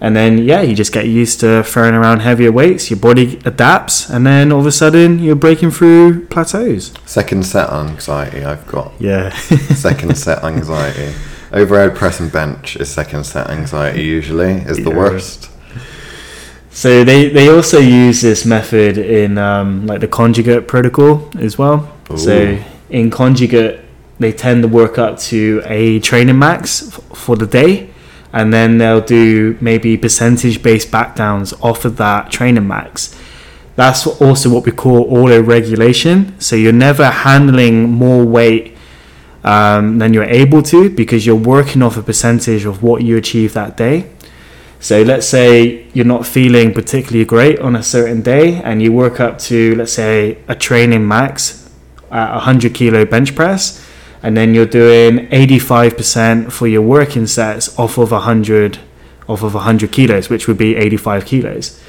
And 0.00 0.14
then, 0.14 0.38
yeah, 0.38 0.60
you 0.60 0.74
just 0.74 0.92
get 0.92 1.06
used 1.06 1.40
to 1.40 1.62
throwing 1.62 1.94
around 1.94 2.20
heavier 2.20 2.52
weights. 2.52 2.90
Your 2.90 2.98
body 2.98 3.40
adapts, 3.44 4.10
and 4.10 4.26
then 4.26 4.52
all 4.52 4.60
of 4.60 4.66
a 4.66 4.72
sudden, 4.72 5.18
you're 5.18 5.36
breaking 5.36 5.70
through 5.70 6.26
plateaus. 6.26 6.92
Second 7.06 7.46
set 7.46 7.70
anxiety, 7.70 8.44
I've 8.44 8.66
got. 8.66 8.92
Yeah. 8.98 9.30
Second 9.74 10.16
set 10.18 10.44
anxiety. 10.44 11.14
Overhead 11.52 11.94
press 11.96 12.18
and 12.20 12.30
bench 12.32 12.74
is 12.76 12.90
second 12.90 13.24
set 13.24 13.48
anxiety 13.48 14.02
usually, 14.02 14.54
is 14.54 14.76
the 14.78 14.90
Yeah. 14.90 14.96
worst. 14.96 15.48
So 16.70 17.04
they, 17.04 17.28
they 17.28 17.48
also 17.48 17.78
use 17.78 18.20
this 18.20 18.44
method 18.44 18.98
in 18.98 19.38
um, 19.38 19.86
like 19.86 20.00
the 20.00 20.08
conjugate 20.08 20.66
protocol 20.66 21.30
as 21.38 21.56
well. 21.56 21.92
So 22.16 22.58
in 22.90 23.10
conjugate, 23.10 23.80
they 24.18 24.32
tend 24.32 24.62
to 24.62 24.68
work 24.68 24.98
up 24.98 25.18
to 25.30 25.62
a 25.64 26.00
training 26.00 26.38
max 26.40 26.88
f- 26.88 27.00
for 27.16 27.36
the 27.36 27.46
day, 27.46 27.90
and 28.34 28.52
then 28.52 28.78
they'll 28.78 29.00
do 29.00 29.56
maybe 29.60 29.96
percentage 29.96 30.60
based 30.60 30.90
backdowns 30.90 31.54
off 31.62 31.84
of 31.84 31.96
that 31.98 32.32
training 32.32 32.66
max. 32.66 33.16
That's 33.76 34.08
also 34.08 34.50
what 34.50 34.66
we 34.66 34.72
call 34.72 35.02
auto 35.04 35.40
regulation. 35.40 36.38
So 36.40 36.56
you're 36.56 36.72
never 36.72 37.06
handling 37.06 37.90
more 37.92 38.24
weight 38.24 38.76
um, 39.44 39.98
than 39.98 40.12
you're 40.12 40.24
able 40.24 40.62
to 40.64 40.90
because 40.90 41.24
you're 41.24 41.36
working 41.36 41.80
off 41.80 41.96
a 41.96 42.02
percentage 42.02 42.64
of 42.64 42.82
what 42.82 43.02
you 43.02 43.16
achieve 43.16 43.52
that 43.54 43.76
day. 43.76 44.10
So 44.80 45.02
let's 45.02 45.28
say 45.28 45.86
you're 45.94 46.04
not 46.04 46.26
feeling 46.26 46.74
particularly 46.74 47.24
great 47.24 47.60
on 47.60 47.76
a 47.76 47.84
certain 47.84 48.20
day 48.20 48.60
and 48.62 48.82
you 48.82 48.92
work 48.92 49.20
up 49.20 49.38
to, 49.46 49.76
let's 49.76 49.92
say, 49.92 50.38
a 50.48 50.56
training 50.56 51.06
max 51.06 51.70
at 52.10 52.32
100 52.34 52.74
kilo 52.74 53.04
bench 53.04 53.36
press, 53.36 53.80
and 54.24 54.34
then 54.34 54.54
you're 54.54 54.64
doing 54.64 55.28
85% 55.28 56.50
for 56.50 56.66
your 56.66 56.80
working 56.80 57.26
sets 57.26 57.78
off 57.78 57.98
of 57.98 58.10
100 58.10 58.78
off 59.28 59.42
of 59.42 59.54
100 59.54 59.92
kilos, 59.92 60.30
which 60.30 60.48
would 60.48 60.56
be 60.58 60.76
85 60.76 61.26
kilos. 61.26 61.80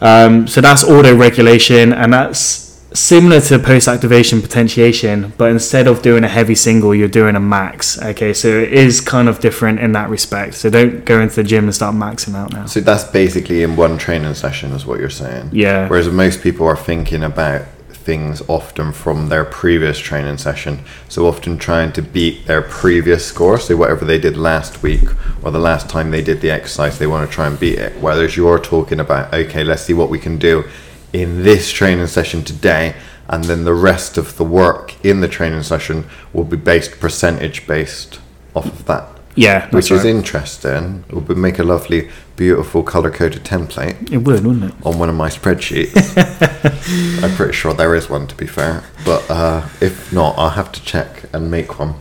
Um, 0.00 0.48
so 0.48 0.60
that's 0.60 0.82
auto 0.82 1.16
regulation, 1.16 1.92
and 1.92 2.12
that's 2.12 2.80
similar 2.92 3.40
to 3.42 3.58
post 3.60 3.86
activation 3.86 4.42
potentiation, 4.42 5.32
but 5.38 5.50
instead 5.50 5.86
of 5.86 6.02
doing 6.02 6.24
a 6.24 6.28
heavy 6.28 6.56
single, 6.56 6.92
you're 6.92 7.08
doing 7.08 7.36
a 7.36 7.40
max. 7.40 8.02
Okay, 8.02 8.32
so 8.32 8.48
it 8.48 8.72
is 8.72 9.00
kind 9.00 9.28
of 9.28 9.38
different 9.38 9.78
in 9.78 9.92
that 9.92 10.10
respect. 10.10 10.54
So 10.54 10.70
don't 10.70 11.04
go 11.04 11.20
into 11.20 11.36
the 11.36 11.44
gym 11.44 11.64
and 11.64 11.74
start 11.74 11.94
maxing 11.94 12.34
out 12.34 12.52
now. 12.52 12.66
So 12.66 12.80
that's 12.80 13.04
basically 13.04 13.62
in 13.62 13.76
one 13.76 13.96
training 13.96 14.34
session, 14.34 14.72
is 14.72 14.86
what 14.86 14.98
you're 14.98 15.10
saying. 15.10 15.50
Yeah. 15.52 15.88
Whereas 15.88 16.08
most 16.08 16.42
people 16.42 16.66
are 16.66 16.76
thinking 16.76 17.22
about 17.22 17.62
things 18.00 18.42
often 18.48 18.92
from 18.92 19.28
their 19.28 19.44
previous 19.44 19.98
training 19.98 20.38
session. 20.38 20.80
So 21.08 21.26
often 21.26 21.58
trying 21.58 21.92
to 21.92 22.02
beat 22.02 22.46
their 22.46 22.62
previous 22.62 23.24
score. 23.26 23.58
So 23.58 23.76
whatever 23.76 24.04
they 24.04 24.18
did 24.18 24.36
last 24.36 24.82
week 24.82 25.04
or 25.42 25.50
the 25.50 25.58
last 25.58 25.88
time 25.88 26.10
they 26.10 26.22
did 26.22 26.40
the 26.40 26.50
exercise, 26.50 26.98
they 26.98 27.06
want 27.06 27.28
to 27.28 27.34
try 27.34 27.46
and 27.46 27.58
beat 27.58 27.78
it. 27.78 28.00
Whereas 28.00 28.36
you're 28.36 28.58
talking 28.58 29.00
about, 29.00 29.32
okay, 29.32 29.64
let's 29.64 29.82
see 29.82 29.94
what 29.94 30.10
we 30.10 30.18
can 30.18 30.38
do 30.38 30.64
in 31.12 31.42
this 31.42 31.70
training 31.70 32.06
session 32.06 32.42
today. 32.44 32.94
And 33.28 33.44
then 33.44 33.64
the 33.64 33.74
rest 33.74 34.18
of 34.18 34.36
the 34.36 34.44
work 34.44 34.94
in 35.04 35.20
the 35.20 35.28
training 35.28 35.62
session 35.62 36.04
will 36.32 36.44
be 36.44 36.56
based 36.56 36.98
percentage 36.98 37.66
based 37.66 38.18
off 38.54 38.66
of 38.66 38.86
that. 38.86 39.06
Yeah, 39.36 39.70
Which 39.70 39.90
is 39.92 40.04
right. 40.04 40.10
interesting. 40.16 41.04
It 41.08 41.14
would 41.14 41.38
make 41.38 41.58
a 41.60 41.62
lovely, 41.62 42.10
beautiful 42.40 42.82
color 42.82 43.10
coded 43.10 43.44
template 43.44 44.10
It 44.10 44.16
would, 44.16 44.42
wouldn't 44.46 44.64
it? 44.64 44.74
on 44.86 44.98
one 44.98 45.10
of 45.10 45.14
my 45.14 45.28
spreadsheets. 45.28 45.92
I'm 47.22 47.36
pretty 47.36 47.52
sure 47.52 47.74
there 47.74 47.94
is 47.94 48.08
one, 48.08 48.26
to 48.28 48.34
be 48.34 48.46
fair. 48.46 48.82
But 49.04 49.30
uh, 49.30 49.68
if 49.82 50.10
not, 50.10 50.38
I'll 50.38 50.48
have 50.48 50.72
to 50.72 50.82
check 50.82 51.24
and 51.34 51.50
make 51.50 51.78
one. 51.78 51.96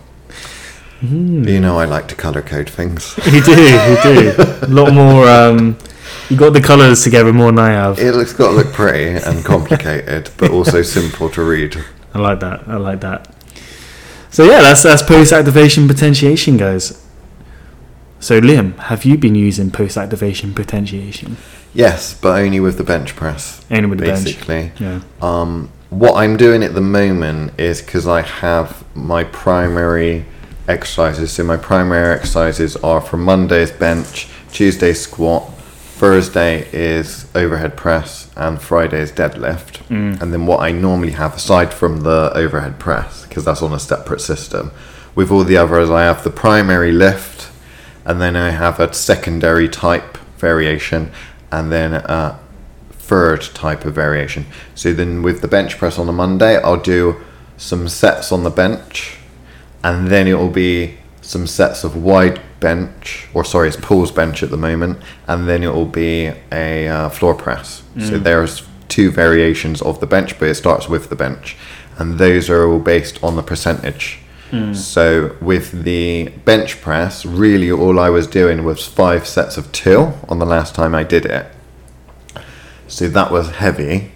You 1.02 1.60
know, 1.60 1.78
I 1.78 1.84
like 1.84 2.08
to 2.08 2.16
color 2.16 2.42
code 2.42 2.70
things. 2.70 3.20
You 3.26 3.42
do, 3.44 3.52
you 3.52 3.98
do. 4.02 4.34
A 4.62 4.68
lot 4.80 4.94
more. 4.94 5.28
Um, 5.28 5.78
you 6.30 6.38
got 6.38 6.54
the 6.54 6.62
colours 6.62 7.04
together 7.04 7.34
more 7.34 7.52
than 7.52 7.60
I 7.60 7.72
have. 7.72 8.00
It 8.00 8.14
looks 8.16 8.32
got 8.32 8.52
to 8.52 8.56
look 8.56 8.72
pretty 8.72 9.22
and 9.22 9.44
complicated, 9.44 10.30
but 10.38 10.52
also 10.52 10.84
simple 10.84 11.30
to 11.32 11.44
read. 11.44 11.76
I 12.14 12.20
like 12.20 12.40
that. 12.40 12.66
I 12.66 12.78
like 12.78 13.02
that. 13.02 13.28
So 14.32 14.46
yeah, 14.46 14.62
that's 14.62 14.84
that's 14.84 15.04
post 15.04 15.34
activation 15.34 15.88
potentiation, 15.90 16.56
guys. 16.56 17.06
So 18.20 18.42
Liam, 18.42 18.78
have 18.78 19.06
you 19.06 19.18
been 19.18 19.36
using 19.36 19.72
post 19.72 19.98
activation 19.98 20.54
potentiation? 20.54 21.38
Yes, 21.74 22.14
but 22.14 22.40
only 22.42 22.60
with 22.60 22.78
the 22.78 22.84
bench 22.84 23.16
press, 23.16 23.64
Only 23.72 23.86
with 23.86 24.00
the 24.00 24.06
bench. 24.06 24.26
basically. 24.26 24.72
Yeah. 24.80 25.02
Um, 25.22 25.70
what 25.90 26.16
I'm 26.16 26.36
doing 26.36 26.64
at 26.64 26.74
the 26.74 26.82
moment 26.82 27.60
is 27.60 27.82
because 27.82 28.08
I 28.08 28.22
have 28.22 28.84
my 28.96 29.24
primary 29.24 30.26
exercises. 30.68 31.32
So 31.32 31.44
my 31.44 31.58
primary 31.58 32.14
exercises 32.16 32.76
are 32.78 33.02
for 33.02 33.18
Monday's 33.18 33.72
bench, 33.72 34.28
Tuesday 34.52 34.94
squat, 34.94 35.52
Thursday 35.54 36.68
is 36.72 37.28
overhead 37.36 37.76
press, 37.76 38.30
and 38.36 38.62
Friday 38.62 39.00
is 39.00 39.12
deadlift. 39.12 39.80
And 39.90 40.32
then 40.34 40.46
what 40.46 40.60
I 40.60 40.72
normally 40.72 41.12
have, 41.14 41.36
aside 41.36 41.74
from 41.74 42.02
the 42.02 42.32
overhead 42.36 42.80
press, 42.80 43.26
because 43.26 43.44
that's 43.46 43.62
on 43.64 43.74
a 43.74 43.80
separate 43.80 44.22
system, 44.22 44.72
with 45.16 45.32
all 45.32 45.44
the 45.44 45.58
others, 45.58 45.90
I 45.90 46.04
have 46.04 46.24
the 46.24 46.30
primary 46.30 46.92
lift, 46.92 47.49
and 48.10 48.20
then 48.20 48.36
I 48.36 48.50
have 48.50 48.80
a 48.80 48.92
secondary 48.92 49.70
type 49.70 50.18
variation, 50.40 51.12
and 51.52 51.72
then 51.72 51.94
a 51.94 52.40
third 52.92 53.42
type 53.54 53.86
of 53.86 53.94
variation. 53.94 54.48
So 54.74 54.94
then 54.94 55.22
with 55.22 55.42
the 55.42 55.48
bench 55.48 55.78
press 55.78 56.00
on 56.00 56.10
a 56.10 56.12
Monday, 56.12 56.60
I'll 56.64 56.82
do 56.82 57.22
some 57.56 57.88
sets 57.88 58.32
on 58.32 58.44
the 58.44 58.50
bench, 58.50 59.18
and 59.84 60.08
then 60.08 60.28
it 60.28 60.34
will 60.34 60.50
be 60.50 60.98
some 61.22 61.46
sets 61.46 61.84
of 61.84 61.96
wide 61.96 62.42
bench, 62.60 63.28
or 63.36 63.46
sorry, 63.46 63.68
it's 63.68 63.78
pause 63.78 64.12
bench 64.12 64.42
at 64.42 64.50
the 64.50 64.58
moment, 64.58 65.00
and 65.28 65.48
then 65.48 65.62
it 65.62 65.72
will 65.72 65.86
be 65.86 66.32
a 66.52 66.88
uh, 66.88 67.10
floor 67.10 67.36
press. 67.36 67.84
So 68.00 68.18
there's 68.18 68.64
two 68.88 69.12
variations 69.12 69.84
of 69.84 70.00
the 70.00 70.08
bench, 70.08 70.40
but 70.40 70.50
it 70.50 70.56
starts 70.56 70.90
with 70.90 71.10
the 71.10 71.16
bench, 71.16 71.56
and 72.00 72.18
those 72.18 72.50
are 72.50 72.68
all 72.68 72.80
based 72.80 73.24
on 73.24 73.36
the 73.36 73.44
percentage. 73.44 74.18
So 74.74 75.36
with 75.42 75.84
the 75.84 76.30
bench 76.44 76.82
press, 76.82 77.26
really 77.26 77.72
all 77.72 78.00
I 78.00 78.10
was 78.10 78.26
doing 78.26 78.64
was 78.64 78.86
five 78.86 79.28
sets 79.28 79.58
of 79.58 79.72
two 79.72 80.14
on 80.28 80.40
the 80.40 80.46
last 80.46 80.74
time 80.74 80.96
I 80.96 81.04
did 81.04 81.26
it. 81.26 81.46
So 82.88 83.08
that 83.10 83.32
was 83.32 83.52
heavy. 83.52 84.12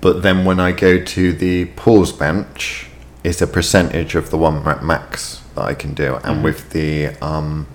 But 0.00 0.22
then 0.22 0.44
when 0.44 0.58
I 0.58 0.72
go 0.72 1.02
to 1.02 1.32
the 1.32 1.66
pause 1.76 2.12
bench, 2.12 2.88
it's 3.24 3.42
a 3.42 3.46
percentage 3.46 4.14
of 4.14 4.30
the 4.30 4.38
one 4.38 4.62
rep 4.62 4.82
max 4.82 5.42
that 5.54 5.64
I 5.64 5.74
can 5.74 5.94
do. 5.94 6.16
And 6.24 6.42
with 6.42 6.70
the 6.70 7.08
um, 7.22 7.66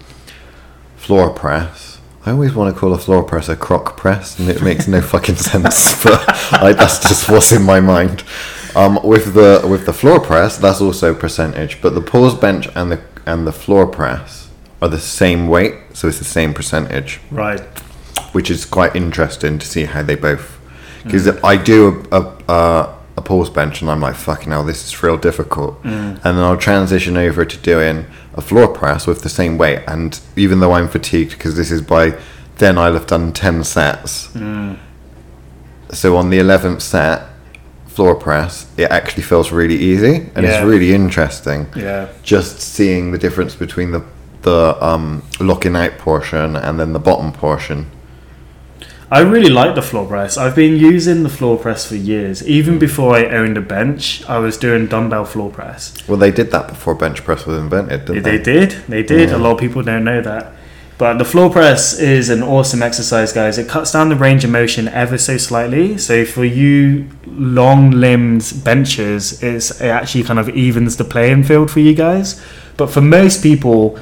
floor 0.96 1.30
press, 1.32 2.00
I 2.26 2.32
always 2.32 2.54
want 2.54 2.74
to 2.74 2.80
call 2.80 2.94
a 2.94 2.98
floor 2.98 3.24
press 3.24 3.50
a 3.50 3.56
crock 3.56 3.98
press, 3.98 4.40
and 4.40 4.50
it 4.50 4.62
makes 4.62 4.88
no 4.88 5.02
fucking 5.02 5.36
sense. 5.52 6.04
But 6.04 6.24
I, 6.54 6.74
that's 6.74 7.00
just 7.00 7.30
what's 7.30 7.52
in 7.52 7.64
my 7.64 7.80
mind. 7.80 8.24
Um, 8.76 9.00
with 9.04 9.34
the 9.34 9.66
with 9.68 9.86
the 9.86 9.94
floor 9.94 10.20
press, 10.20 10.58
that's 10.58 10.82
also 10.82 11.14
percentage, 11.14 11.82
but 11.82 11.94
the 11.94 12.02
pause 12.02 12.36
bench 12.36 12.68
and 12.76 12.92
the 12.92 13.02
and 13.26 13.46
the 13.46 13.52
floor 13.52 13.86
press 13.88 14.50
are 14.82 14.90
the 14.90 15.00
same 15.00 15.48
weight, 15.48 15.76
so 15.94 16.08
it's 16.08 16.18
the 16.20 16.26
same 16.26 16.54
percentage 16.54 17.20
Right. 17.30 17.60
which 18.32 18.50
is 18.50 18.66
quite 18.66 18.96
interesting 18.96 19.60
to 19.60 19.66
see 19.68 19.86
how 19.86 20.02
they 20.02 20.16
both. 20.16 20.60
Mm. 21.02 21.04
Because 21.04 21.28
I 21.44 21.56
do 21.56 22.04
a, 22.12 22.18
a, 22.22 22.54
a, 22.54 22.98
a 23.18 23.22
pause 23.22 23.50
bench 23.52 23.82
and 23.82 23.92
I'm 23.92 24.00
like, 24.02 24.16
fucking 24.16 24.50
hell, 24.52 24.64
this 24.64 24.84
is 24.84 25.04
real 25.04 25.18
difficult. 25.18 25.84
Mm. 25.84 26.14
And 26.24 26.38
then 26.38 26.40
I'll 26.40 26.58
transition 26.58 27.16
over 27.16 27.46
to 27.46 27.58
doing 27.58 28.06
a 28.34 28.42
floor 28.42 28.68
press 28.68 29.06
with 29.06 29.22
the 29.22 29.30
same 29.30 29.58
weight. 29.60 29.84
And 29.88 30.20
even 30.36 30.60
though 30.62 30.72
I'm 30.72 30.88
fatigued, 30.88 31.32
because 31.34 31.56
this 31.56 31.70
is 31.72 31.82
by 31.84 32.18
then 32.58 32.78
I'll 32.80 32.94
have 32.94 33.08
done 33.08 33.34
10 33.34 33.64
sets. 33.64 34.30
Mm. 34.30 34.80
So 35.92 36.16
on 36.18 36.30
the 36.32 36.40
11th 36.40 36.82
set, 36.82 37.28
floor 37.96 38.16
press, 38.16 38.66
it 38.78 38.90
actually 38.90 39.24
feels 39.24 39.52
really 39.52 39.76
easy 39.76 40.16
and 40.36 40.44
Yeah. 40.46 40.52
it's 40.58 40.66
really 40.66 40.94
interesting 40.94 41.68
Yeah. 41.76 42.08
just 42.24 42.60
seeing 42.62 43.12
the 43.12 43.18
difference 43.18 43.56
between 43.56 43.92
the 43.92 44.02
the 44.44 44.76
um, 44.84 45.22
locking 45.40 45.76
out 45.76 46.00
portion 46.00 46.56
and 46.56 46.80
then 46.80 46.94
the 46.94 47.00
bottom 47.00 47.32
portion. 47.32 47.86
I 49.12 49.20
really 49.20 49.50
like 49.52 49.76
the 49.76 49.82
floor 49.84 50.06
press. 50.08 50.36
I've 50.36 50.56
been 50.56 50.78
using 50.78 51.22
the 51.22 51.30
floor 51.30 51.58
press 51.58 51.86
for 51.86 51.96
years. 51.96 52.42
Even 52.48 52.80
before 52.80 53.16
I 53.16 53.26
owned 53.26 53.58
a 53.58 53.62
bench, 53.62 54.24
I 54.28 54.40
was 54.40 54.58
doing 54.58 54.88
dumbbell 54.88 55.26
floor 55.26 55.52
press. 55.52 55.94
Well, 56.08 56.18
they 56.18 56.32
did 56.32 56.50
that 56.52 56.70
before 56.70 56.96
bench 56.96 57.24
press 57.24 57.46
was 57.46 57.58
invented, 57.60 58.06
didn't 58.06 58.24
They 58.24 58.38
they? 58.38 58.44
did. 58.44 58.72
They 58.88 59.04
did. 59.04 59.30
Yeah. 59.30 59.36
A 59.36 59.40
lot 59.46 59.52
of 59.56 59.60
people 59.60 59.84
don't 59.84 60.06
know 60.06 60.22
that. 60.22 60.54
But 61.02 61.18
the 61.18 61.26
floor 61.26 61.50
press 61.50 61.98
is 61.98 62.30
an 62.30 62.44
awesome 62.44 62.84
exercise, 62.84 63.34
guys. 63.34 63.58
It 63.58 63.68
cuts 63.68 63.92
down 63.92 64.10
the 64.10 64.16
range 64.16 64.44
of 64.44 64.52
motion 64.52 64.88
ever 64.88 65.18
so 65.18 65.36
slightly. 65.36 65.98
So 65.98 66.26
for 66.26 66.46
you 66.46 67.10
long-limbed 67.26 68.62
benchers, 68.64 69.42
it's, 69.42 69.82
it 69.82 69.88
actually 69.88 70.26
kind 70.26 70.38
of 70.38 70.50
evens 70.50 70.98
the 70.98 71.04
playing 71.04 71.46
field 71.46 71.72
for 71.72 71.80
you 71.80 71.96
guys. 71.96 72.40
But 72.78 72.92
for 72.92 73.02
most 73.02 73.42
people, 73.42 73.98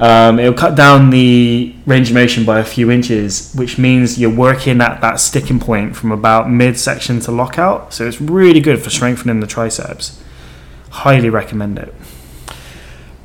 um, 0.00 0.38
it'll 0.38 0.54
cut 0.54 0.74
down 0.74 1.10
the 1.10 1.76
range 1.84 2.08
of 2.08 2.14
motion 2.14 2.46
by 2.46 2.60
a 2.60 2.64
few 2.64 2.90
inches, 2.90 3.52
which 3.52 3.76
means 3.76 4.18
you're 4.18 4.34
working 4.34 4.80
at 4.80 5.02
that 5.02 5.20
sticking 5.20 5.60
point 5.60 5.96
from 5.96 6.12
about 6.12 6.48
midsection 6.48 7.20
to 7.20 7.30
lockout. 7.30 7.92
So 7.92 8.06
it's 8.08 8.22
really 8.22 8.60
good 8.60 8.82
for 8.82 8.88
strengthening 8.88 9.40
the 9.40 9.46
triceps. 9.46 10.18
Highly 10.88 11.28
recommend 11.28 11.78
it. 11.78 11.94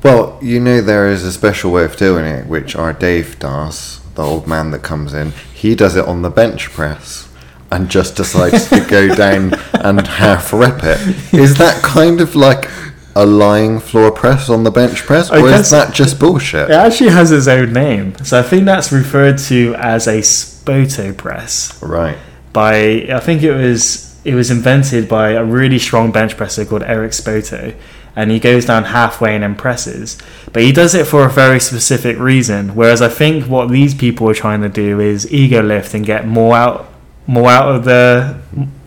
Well, 0.04 0.38
you 0.42 0.60
know 0.60 0.82
there 0.82 1.08
is 1.08 1.24
a 1.24 1.32
special 1.32 1.72
way 1.72 1.84
of 1.84 1.96
doing 1.96 2.26
it, 2.26 2.46
which 2.46 2.76
our 2.76 2.92
Dave 2.92 3.38
does, 3.38 4.00
the 4.14 4.22
old 4.22 4.46
man 4.46 4.70
that 4.72 4.82
comes 4.82 5.14
in. 5.14 5.30
He 5.54 5.74
does 5.74 5.96
it 5.96 6.04
on 6.06 6.20
the 6.20 6.28
bench 6.30 6.70
press 6.70 7.28
and 7.70 7.88
just 7.88 8.14
decides 8.14 8.68
to 8.68 8.84
go 8.88 9.14
down 9.16 9.54
and 9.72 10.06
half 10.06 10.52
rep 10.52 10.80
it. 10.84 11.00
Is 11.34 11.56
that 11.56 11.82
kind 11.82 12.20
of 12.20 12.36
like 12.36 12.68
a 13.16 13.24
lying 13.24 13.80
floor 13.80 14.10
press 14.12 14.50
on 14.50 14.62
the 14.64 14.70
bench 14.70 14.98
press, 15.04 15.30
I 15.30 15.40
or 15.40 15.48
is 15.48 15.70
that 15.70 15.94
just 15.94 16.20
bullshit? 16.20 16.68
It 16.68 16.74
actually 16.74 17.10
has 17.10 17.32
its 17.32 17.46
own 17.48 17.72
name. 17.72 18.14
So 18.24 18.38
I 18.38 18.42
think 18.42 18.66
that's 18.66 18.92
referred 18.92 19.38
to 19.38 19.74
as 19.78 20.06
a 20.06 20.18
spoto 20.18 21.16
press 21.16 21.80
Right. 21.82 22.18
by 22.52 23.06
I 23.10 23.20
think 23.20 23.42
it 23.42 23.54
was 23.54 24.20
it 24.24 24.34
was 24.34 24.50
invented 24.50 25.08
by 25.08 25.30
a 25.30 25.44
really 25.44 25.78
strong 25.78 26.10
bench 26.12 26.36
presser 26.36 26.64
called 26.64 26.82
Eric 26.82 27.12
Spoto 27.12 27.74
and 28.16 28.30
he 28.30 28.38
goes 28.38 28.66
down 28.66 28.84
halfway 28.84 29.34
and 29.34 29.44
impresses. 29.44 30.18
But 30.52 30.62
he 30.62 30.72
does 30.72 30.94
it 30.94 31.06
for 31.06 31.24
a 31.24 31.30
very 31.30 31.60
specific 31.60 32.18
reason. 32.18 32.74
Whereas 32.74 33.02
I 33.02 33.08
think 33.08 33.46
what 33.46 33.70
these 33.70 33.94
people 33.94 34.28
are 34.28 34.34
trying 34.34 34.62
to 34.62 34.68
do 34.68 35.00
is 35.00 35.30
ego 35.32 35.62
lift 35.62 35.94
and 35.94 36.04
get 36.04 36.26
more 36.26 36.54
out 36.54 36.90
more 37.26 37.50
out 37.50 37.74
of 37.74 37.84
the 37.84 38.38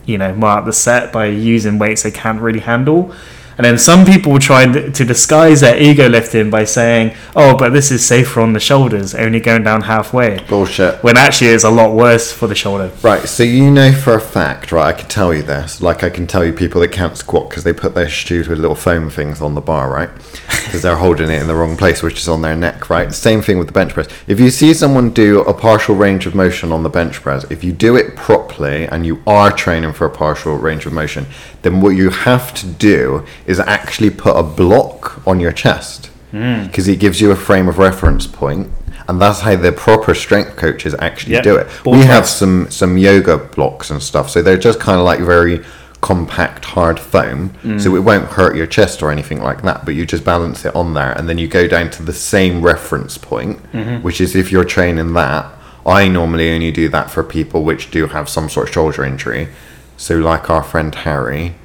you 0.06 0.18
know, 0.18 0.34
more 0.34 0.50
out 0.50 0.60
of 0.60 0.66
the 0.66 0.74
set 0.74 1.12
by 1.12 1.26
using 1.26 1.78
weights 1.78 2.04
they 2.04 2.12
can't 2.12 2.42
really 2.42 2.62
handle. 2.62 3.14
And 3.58 3.66
then 3.66 3.78
some 3.80 4.06
people 4.06 4.38
try 4.38 4.66
to 4.68 5.06
disguise 5.06 5.62
their 5.62 5.82
ego 5.82 6.08
lifting 6.08 6.50
by 6.52 6.64
saying, 6.64 7.14
"Oh, 7.36 7.58
but 7.58 7.74
this 7.74 7.92
is 7.92 8.06
safer 8.06 8.40
on 8.40 8.54
the 8.54 8.60
shoulders, 8.60 9.16
only 9.16 9.40
going 9.40 9.64
down 9.64 9.82
halfway." 9.82 10.40
Bullshit. 10.48 11.04
When 11.04 11.18
actually 11.18 11.48
it's 11.48 11.64
a 11.64 11.72
lot 11.72 11.94
worse 11.94 12.32
for 12.32 12.48
the 12.48 12.56
shoulder. 12.56 12.92
Right, 13.02 13.28
so 13.28 13.44
you 13.44 13.72
know 13.72 13.92
for 13.92 14.14
a 14.14 14.22
fact, 14.22 14.72
right? 14.72 14.88
I 14.88 14.94
can 14.94 15.10
tell 15.10 15.34
you 15.34 15.42
this. 15.42 15.82
Like 15.82 16.04
I 16.04 16.10
can 16.10 16.28
tell 16.28 16.46
you 16.46 16.54
people 16.54 16.82
that 16.82 16.92
can't 16.92 17.18
squat 17.18 17.50
because 17.50 17.64
they 17.64 17.74
put 17.74 17.96
their 17.96 18.10
shoes 18.10 18.48
with 18.48 18.60
little 18.60 18.76
foam 18.76 19.10
things 19.10 19.42
on 19.42 19.56
the 19.56 19.62
bar, 19.62 19.90
right? 19.90 20.10
Because 20.66 20.82
they're 20.84 20.98
holding 20.98 21.30
it 21.30 21.42
in 21.42 21.48
the 21.48 21.56
wrong 21.56 21.78
place, 21.78 22.04
which 22.04 22.20
is 22.20 22.28
on 22.28 22.42
their 22.42 22.56
neck, 22.56 22.90
right? 22.90 23.12
Same 23.14 23.42
thing 23.42 23.58
with 23.58 23.68
the 23.68 23.74
bench 23.74 23.94
press. 23.94 24.08
If 24.28 24.40
you 24.40 24.52
see 24.52 24.74
someone 24.74 25.10
do 25.10 25.42
a 25.42 25.54
partial 25.54 25.96
range 25.96 26.28
of 26.28 26.36
motion 26.36 26.72
on 26.72 26.84
the 26.84 26.90
bench 26.90 27.22
press, 27.22 27.46
if 27.50 27.64
you 27.64 27.72
do 27.72 27.96
it 27.96 28.16
properly 28.16 28.86
and 28.86 29.06
you 29.06 29.24
are 29.26 29.52
training 29.52 29.94
for 29.94 30.06
a 30.06 30.10
partial 30.10 30.56
range 30.58 30.86
of 30.86 30.94
motion, 30.94 31.26
then 31.64 31.82
what 31.82 31.92
you 31.92 32.10
have 32.10 32.54
to 32.54 32.68
do 32.68 33.26
is 33.48 33.60
actually 33.62 34.10
put 34.10 34.36
a 34.36 34.44
block 34.44 35.26
on 35.26 35.40
your 35.40 35.54
chest 35.54 36.08
hmm. 36.32 36.66
because 36.66 36.88
it 36.88 37.00
gives 37.00 37.20
you 37.20 37.32
a 37.32 37.36
frame 37.36 37.68
of 37.68 37.80
reference 37.80 38.28
point, 38.28 38.70
and 39.08 39.20
that's 39.20 39.40
how 39.40 39.56
the 39.56 39.72
proper 39.72 40.14
strength 40.14 40.58
coaches 40.58 40.94
actually 41.00 41.34
Yep. 41.34 41.44
do 41.44 41.56
it. 41.56 41.68
Ball 41.84 41.94
we 41.94 42.04
have 42.04 42.28
some 42.28 42.70
some 42.70 42.98
yoga 42.98 43.38
blocks 43.38 43.90
and 43.90 44.04
stuff, 44.04 44.30
so 44.30 44.42
they're 44.42 44.58
just 44.58 44.80
kind 44.80 45.00
of 45.00 45.06
like 45.06 45.22
very 45.22 45.64
compact, 46.02 46.66
hard 46.66 47.00
foam, 47.00 47.50
hmm. 47.62 47.80
so 47.80 47.96
it 47.96 48.04
won't 48.04 48.26
hurt 48.26 48.56
your 48.56 48.68
chest 48.68 49.02
or 49.02 49.12
anything 49.12 49.42
like 49.42 49.64
that. 49.64 49.86
But 49.86 49.96
you 49.96 50.06
just 50.06 50.24
balance 50.24 50.66
it 50.66 50.76
on 50.76 50.94
there, 50.94 51.14
and 51.14 51.28
then 51.28 51.38
you 51.38 51.48
go 51.48 51.68
down 51.68 51.90
to 51.92 52.04
the 52.04 52.14
same 52.14 52.62
reference 52.62 53.18
point, 53.18 53.64
mm-hmm. 53.72 54.04
which 54.04 54.22
is 54.22 54.36
if 54.36 54.52
you're 54.52 54.66
training 54.66 55.14
that. 55.14 55.54
I 55.86 56.10
normally 56.10 56.52
only 56.52 56.72
do 56.74 56.90
that 56.90 57.10
for 57.10 57.24
people 57.24 57.64
which 57.64 57.92
do 57.92 58.08
have 58.08 58.28
some 58.28 58.50
sort 58.50 58.68
of 58.68 58.74
shoulder 58.74 59.06
injury. 59.06 59.48
So, 59.96 60.18
like 60.18 60.50
our 60.50 60.62
friend 60.62 60.94
Harry, 60.94 61.56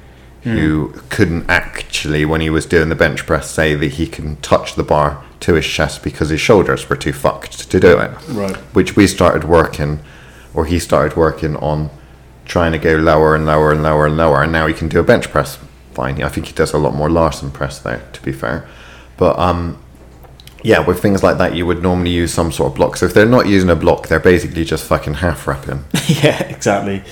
who 0.43 0.93
couldn't 1.09 1.49
actually, 1.49 2.25
when 2.25 2.41
he 2.41 2.49
was 2.49 2.65
doing 2.65 2.89
the 2.89 2.95
bench 2.95 3.25
press, 3.25 3.49
say 3.49 3.75
that 3.75 3.93
he 3.93 4.05
can 4.07 4.35
touch 4.37 4.75
the 4.75 4.83
bar 4.83 5.23
to 5.39 5.53
his 5.53 5.65
chest 5.65 6.03
because 6.03 6.29
his 6.29 6.41
shoulders 6.41 6.89
were 6.89 6.95
too 6.97 7.13
fucked 7.13 7.69
to 7.69 7.79
do 7.79 7.97
it 7.99 8.11
Right. 8.29 8.55
which 8.73 8.95
we 8.95 9.07
started 9.07 9.45
working, 9.45 9.99
or 10.53 10.65
he 10.65 10.79
started 10.79 11.15
working 11.17 11.55
on 11.57 11.89
trying 12.45 12.73
to 12.73 12.77
go 12.77 12.95
lower 12.95 13.35
and 13.35 13.45
lower 13.45 13.71
and 13.71 13.81
lower 13.83 14.05
and 14.05 14.17
lower, 14.17 14.43
and 14.43 14.51
now 14.51 14.67
he 14.67 14.73
can 14.73 14.89
do 14.89 14.99
a 14.99 15.03
bench 15.03 15.29
press 15.31 15.57
fine. 15.93 16.21
I 16.21 16.27
think 16.29 16.47
he 16.47 16.53
does 16.53 16.73
a 16.73 16.77
lot 16.77 16.93
more 16.93 17.09
Larsen 17.09 17.51
press 17.51 17.79
though, 17.79 18.01
to 18.11 18.21
be 18.21 18.31
fair. 18.33 18.67
But 19.15 19.37
um, 19.39 19.77
yeah, 20.61 20.79
with 20.85 21.01
things 21.01 21.23
like 21.23 21.37
that, 21.37 21.55
you 21.55 21.65
would 21.65 21.81
normally 21.81 22.11
use 22.11 22.33
some 22.33 22.51
sort 22.51 22.71
of 22.71 22.75
block. 22.75 22.97
So 22.97 23.05
if 23.05 23.13
they're 23.13 23.25
not 23.25 23.47
using 23.47 23.69
a 23.69 23.75
block, 23.75 24.07
they're 24.07 24.19
basically 24.19 24.65
just 24.65 24.85
fucking 24.85 25.15
half 25.15 25.47
wrapping. 25.47 25.85
yeah, 26.07 26.41
exactly. 26.43 27.03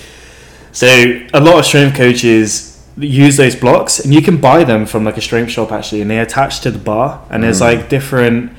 So 0.72 0.86
a 1.34 1.40
lot 1.40 1.58
of 1.58 1.64
strength 1.66 1.96
coaches 1.96 2.71
use 2.96 3.36
those 3.36 3.56
blocks, 3.56 4.00
and 4.00 4.12
you 4.12 4.22
can 4.22 4.38
buy 4.40 4.64
them 4.64 4.86
from 4.86 5.04
like 5.04 5.16
a 5.16 5.20
strength 5.20 5.50
shop 5.50 5.72
actually, 5.72 6.00
and 6.02 6.10
they 6.10 6.18
attach 6.18 6.60
to 6.60 6.70
the 6.70 6.78
bar, 6.78 7.24
and 7.30 7.42
there's 7.42 7.60
like 7.60 7.88
different 7.88 8.52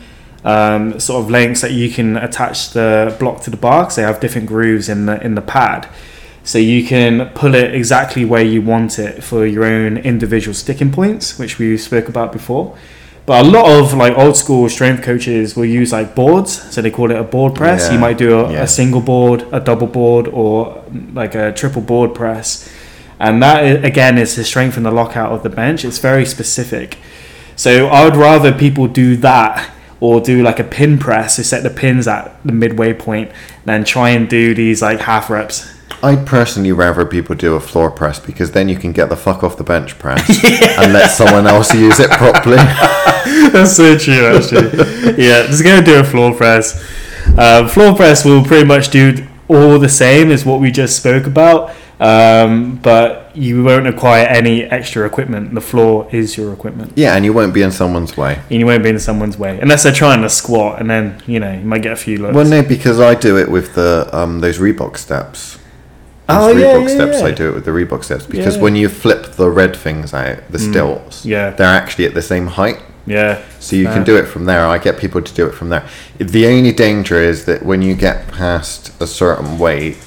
um, 0.43 0.99
sort 0.99 1.23
of 1.23 1.29
lengths 1.29 1.61
that 1.61 1.71
you 1.71 1.89
can 1.89 2.17
attach 2.17 2.71
the 2.71 3.15
block 3.19 3.41
to 3.43 3.49
the 3.49 3.57
bar 3.57 3.83
because 3.83 3.95
they 3.95 4.01
have 4.03 4.19
different 4.19 4.47
grooves 4.47 4.89
in 4.89 5.05
the 5.05 5.23
in 5.23 5.35
the 5.35 5.41
pad. 5.41 5.87
So 6.45 6.57
you 6.57 6.85
can 6.85 7.29
pull 7.35 7.55
it 7.55 7.73
exactly 7.73 8.25
where 8.25 8.43
you 8.43 8.61
want 8.61 8.99
it 8.99 9.23
for 9.23 9.45
your 9.45 9.63
own 9.63 9.97
individual 9.97 10.53
sticking 10.53 10.91
points, 10.91 11.39
which 11.39 11.57
we 11.57 11.77
spoke 11.77 12.09
about 12.09 12.33
before. 12.33 12.77
But 13.25 13.45
a 13.45 13.49
lot 13.49 13.65
of 13.79 13.93
like 13.93 14.17
old 14.17 14.35
school 14.35 14.67
strength 14.67 15.03
coaches 15.03 15.55
will 15.55 15.63
use 15.65 15.93
like 15.93 16.13
boards, 16.15 16.61
so 16.73 16.81
they 16.81 16.91
call 16.91 17.09
it 17.11 17.15
a 17.17 17.23
board 17.23 17.55
press. 17.55 17.87
Yeah, 17.87 17.93
You 17.93 17.99
might 17.99 18.17
do 18.17 18.37
a, 18.39 18.51
yeah. 18.51 18.63
a 18.63 18.67
single 18.67 18.99
board, 18.99 19.45
a 19.53 19.61
double 19.61 19.87
board, 19.87 20.27
or 20.27 20.83
like 21.13 21.33
a 21.33 21.53
triple 21.53 21.81
board 21.81 22.13
press, 22.13 22.69
and 23.23 23.41
that 23.41 23.85
again 23.85 24.17
is 24.17 24.35
to 24.35 24.43
strengthen 24.43 24.83
the 24.83 24.91
lockout 24.91 25.31
of 25.31 25.43
the 25.43 25.49
bench. 25.49 25.85
It's 25.85 25.97
very 25.97 26.25
specific. 26.25 26.97
So 27.55 27.87
I 27.87 28.03
would 28.03 28.17
rather 28.17 28.51
people 28.51 28.87
do 28.87 29.15
that 29.17 29.71
or 30.01 30.19
do 30.19 30.43
like 30.43 30.59
a 30.59 30.63
pin 30.65 30.99
press 30.99 31.37
to 31.37 31.43
set 31.45 31.63
the 31.63 31.69
pins 31.69 32.05
at 32.05 32.35
the 32.43 32.51
midway 32.51 32.93
point 32.93 33.31
than 33.63 33.85
try 33.85 34.09
and 34.09 34.29
do 34.29 34.53
these 34.53 34.81
like 34.81 34.99
half 34.99 35.29
reps. 35.29 35.73
I'd 36.03 36.27
personally 36.27 36.73
rather 36.73 37.05
people 37.05 37.33
do 37.33 37.55
a 37.55 37.61
floor 37.61 37.89
press 37.89 38.19
because 38.19 38.51
then 38.51 38.67
you 38.67 38.75
can 38.75 38.91
get 38.91 39.07
the 39.07 39.15
fuck 39.15 39.41
off 39.41 39.55
the 39.55 39.63
bench 39.63 39.97
press 39.99 40.27
and 40.77 40.91
let 40.91 41.09
someone 41.09 41.47
else 41.47 41.73
use 41.73 42.01
it 42.01 42.09
properly. 42.11 42.57
That's 43.53 43.77
so 43.77 43.97
true, 43.97 44.35
actually. 44.35 45.23
yeah, 45.23 45.47
just 45.47 45.63
gonna 45.63 45.85
do 45.85 45.97
a 45.97 46.03
floor 46.03 46.35
press. 46.35 46.75
Um, 47.37 47.69
floor 47.69 47.95
press 47.95 48.25
will 48.25 48.43
pretty 48.43 48.67
much 48.67 48.89
do 48.89 49.25
all 49.47 49.79
the 49.79 49.87
same 49.87 50.29
as 50.29 50.45
what 50.45 50.59
we 50.59 50.71
just 50.71 50.97
spoke 50.97 51.25
about, 51.25 51.73
um, 52.03 52.75
but 52.83 53.31
you 53.35 53.63
won't 53.63 53.87
acquire 53.87 54.25
any 54.25 54.63
extra 54.63 55.05
equipment. 55.05 55.53
The 55.55 55.61
floor 55.61 56.07
is 56.11 56.35
your 56.37 56.53
equipment, 56.53 56.93
yeah, 56.95 57.15
and 57.15 57.23
you 57.25 57.33
won't 57.33 57.53
be 57.53 57.61
in 57.61 57.71
someone's 57.71 58.15
way. 58.17 58.39
and 58.49 58.59
you 58.59 58.65
won't 58.65 58.83
be 58.83 58.89
in 58.89 58.99
someone's 58.99 59.37
way 59.37 59.59
unless 59.61 59.83
they're 59.83 59.93
trying 59.93 60.21
to 60.21 60.29
squat, 60.29 60.79
and 60.79 60.89
then 60.89 61.21
you 61.27 61.39
know 61.39 61.51
you 61.53 61.65
might 61.65 61.81
get 61.81 61.93
a 61.93 61.95
few 61.95 62.17
looks. 62.17 62.35
Well, 62.35 62.45
no, 62.45 62.61
because 62.61 62.99
I 62.99 63.15
do 63.15 63.37
it 63.37 63.49
with 63.49 63.73
the 63.75 64.09
um, 64.11 64.39
those 64.41 64.59
Reebok 64.59 64.97
steps. 64.97 65.59
Oh, 66.29 66.55
yeah, 66.55 66.65
Reebok 66.67 66.87
yeah, 66.87 66.95
steps. 66.95 67.19
yeah. 67.19 67.25
I 67.27 67.31
do 67.31 67.49
it 67.49 67.53
with 67.53 67.65
the 67.65 67.71
Reebok 67.71 68.03
steps 68.03 68.25
because 68.25 68.55
Yeah. 68.55 68.61
when 68.61 68.75
you 68.77 68.87
flip 68.87 69.33
the 69.33 69.49
red 69.49 69.75
things 69.75 70.13
out, 70.13 70.37
the 70.49 70.57
stilts, 70.57 71.25
Yeah. 71.25 71.49
they're 71.49 71.67
actually 71.67 72.05
at 72.05 72.13
the 72.13 72.21
same 72.21 72.47
height. 72.47 72.79
Yeah. 73.05 73.39
So 73.59 73.75
you 73.75 73.83
Fair. 73.85 73.93
can 73.95 74.03
do 74.05 74.15
it 74.15 74.27
from 74.27 74.45
there. 74.45 74.65
I 74.65 74.77
get 74.77 74.97
people 74.97 75.21
to 75.21 75.33
do 75.33 75.45
it 75.45 75.53
from 75.53 75.67
there. 75.67 75.83
The 76.19 76.47
only 76.47 76.71
danger 76.71 77.17
is 77.17 77.43
that 77.43 77.65
when 77.65 77.81
you 77.81 77.93
get 77.93 78.29
past 78.29 78.93
a 79.01 79.05
certain 79.07 79.59
weight, 79.59 79.97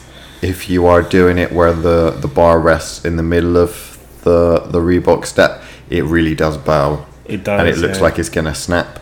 if 0.43 0.69
you 0.69 0.87
are 0.87 1.03
doing 1.03 1.39
it 1.39 1.53
where 1.53 1.73
the, 1.73 2.11
the 2.21 2.29
bar 2.29 2.59
rests 2.61 3.05
in 3.05 3.17
the 3.17 3.23
middle 3.23 3.57
of 3.57 3.99
the 4.25 4.61
the 4.71 4.79
Reebok 4.81 5.25
step, 5.27 5.63
it 5.91 6.05
really 6.05 6.35
does 6.35 6.57
bow. 6.59 7.07
It 7.27 7.45
does, 7.45 7.61
And 7.61 7.69
it 7.69 7.79
looks 7.79 7.99
yeah. 7.99 8.03
like 8.05 8.19
it's 8.19 8.29
gonna 8.29 8.55
snap. 8.55 8.99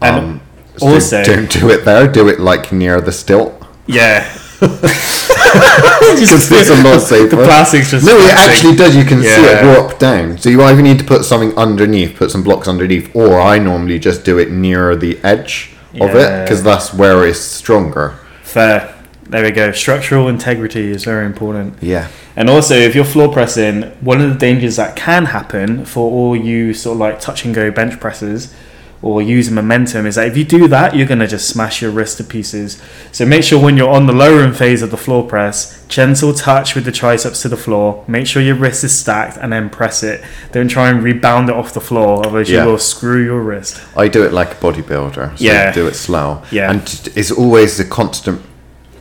And 0.00 0.16
Um, 0.16 0.40
so 0.76 0.86
also- 0.88 1.24
don't 1.24 1.50
do 1.50 1.70
it 1.70 1.84
there. 1.84 2.06
Do 2.10 2.28
it 2.28 2.38
like 2.40 2.72
near 2.72 3.00
the 3.00 3.12
stilt. 3.12 3.54
Yeah. 3.86 4.24
Because 4.60 6.50
it's 6.50 6.68
a 6.70 6.82
lot 6.82 7.00
safer. 7.00 7.36
The 7.36 7.42
plastic's 7.44 7.90
just. 7.90 8.04
No, 8.06 8.16
it 8.18 8.34
actually 8.36 8.76
does. 8.76 8.94
You 8.96 9.04
can 9.04 9.22
see 9.22 9.28
it 9.28 9.62
Yeah. 9.62 9.76
warp 9.78 9.98
down. 9.98 10.36
So 10.38 10.48
you 10.50 10.62
either 10.62 10.82
need 10.82 10.98
to 10.98 11.04
put 11.04 11.24
something 11.24 11.56
underneath, 11.56 12.16
put 12.16 12.30
some 12.30 12.42
blocks 12.42 12.68
underneath, 12.68 13.14
or 13.14 13.40
I 13.40 13.58
normally 13.58 13.98
just 13.98 14.24
do 14.24 14.38
it 14.38 14.50
near 14.50 14.96
the 14.96 15.18
edge 15.22 15.70
of 16.00 16.14
it 16.14 16.44
because 16.44 16.62
that's 16.62 16.92
where 16.92 17.24
it's 17.26 17.40
stronger. 17.40 18.14
Fair. 18.42 18.94
There 19.28 19.42
we 19.44 19.50
go. 19.50 19.72
Structural 19.72 20.28
integrity 20.28 20.90
is 20.90 21.04
very 21.04 21.26
important. 21.26 21.74
Yeah. 21.82 22.08
And 22.34 22.48
also, 22.48 22.74
if 22.74 22.94
you're 22.94 23.04
floor 23.04 23.30
pressing, 23.32 23.82
one 24.00 24.20
of 24.20 24.30
the 24.32 24.38
dangers 24.38 24.76
that 24.76 24.96
can 24.96 25.26
happen 25.26 25.84
for 25.84 26.10
all 26.10 26.34
you 26.36 26.72
sort 26.72 26.94
of 26.94 27.00
like 27.00 27.20
touch 27.20 27.44
and 27.44 27.54
go 27.54 27.70
bench 27.70 28.00
presses 28.00 28.54
or 29.00 29.22
using 29.22 29.54
momentum 29.54 30.06
is 30.06 30.16
that 30.16 30.26
if 30.26 30.36
you 30.36 30.44
do 30.44 30.66
that, 30.66 30.96
you're 30.96 31.06
going 31.06 31.20
to 31.20 31.26
just 31.26 31.48
smash 31.48 31.80
your 31.80 31.90
wrist 31.90 32.16
to 32.16 32.24
pieces. 32.24 32.82
So 33.12 33.24
make 33.24 33.44
sure 33.44 33.62
when 33.62 33.76
you're 33.76 33.88
on 33.90 34.06
the 34.06 34.12
lowering 34.12 34.52
phase 34.52 34.82
of 34.82 34.90
the 34.90 34.96
floor 34.96 35.24
press, 35.28 35.86
gentle 35.86 36.32
touch 36.34 36.74
with 36.74 36.84
the 36.84 36.90
triceps 36.90 37.42
to 37.42 37.48
the 37.48 37.56
floor. 37.56 38.04
Make 38.08 38.26
sure 38.26 38.42
your 38.42 38.56
wrist 38.56 38.82
is 38.82 38.98
stacked 38.98 39.36
and 39.36 39.52
then 39.52 39.70
press 39.70 40.02
it. 40.02 40.24
Don't 40.50 40.68
try 40.68 40.90
and 40.90 41.02
rebound 41.02 41.48
it 41.48 41.54
off 41.54 41.74
the 41.74 41.80
floor, 41.80 42.26
otherwise 42.26 42.50
Yeah. 42.50 42.64
you 42.64 42.70
will 42.70 42.78
screw 42.78 43.22
your 43.22 43.40
wrist. 43.40 43.80
I 43.96 44.08
do 44.08 44.24
it 44.24 44.32
like 44.32 44.52
a 44.52 44.56
bodybuilder. 44.56 45.38
So 45.38 45.44
Yeah. 45.44 45.70
Do 45.70 45.86
it 45.86 45.94
slow. 45.94 46.42
Yeah. 46.50 46.70
And 46.72 46.80
it's 47.14 47.30
always 47.30 47.78
a 47.78 47.84
constant 47.84 48.42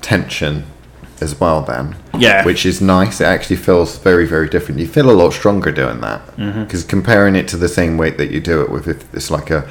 tension 0.01 0.65
as 1.21 1.39
well, 1.39 1.61
then. 1.61 1.95
Yeah. 2.17 2.45
Which 2.45 2.65
is 2.65 2.81
nice. 2.81 3.21
It 3.21 3.25
actually 3.25 3.55
feels 3.57 3.97
very, 3.97 4.27
very 4.27 4.49
different. 4.49 4.79
You 4.79 4.87
feel 4.87 5.09
a 5.09 5.11
lot 5.11 5.33
stronger 5.33 5.71
doing 5.71 6.01
that. 6.01 6.25
Mm-hmm. 6.37 6.63
Because 6.63 6.83
comparing 6.83 7.35
it 7.35 7.47
to 7.49 7.57
the 7.57 7.67
same 7.69 7.97
weight 7.97 8.17
that 8.17 8.31
you 8.31 8.39
do 8.39 8.61
it 8.61 8.69
with, 8.69 8.87
if 8.87 9.13
it's 9.13 9.31
like 9.31 9.49
a. 9.49 9.69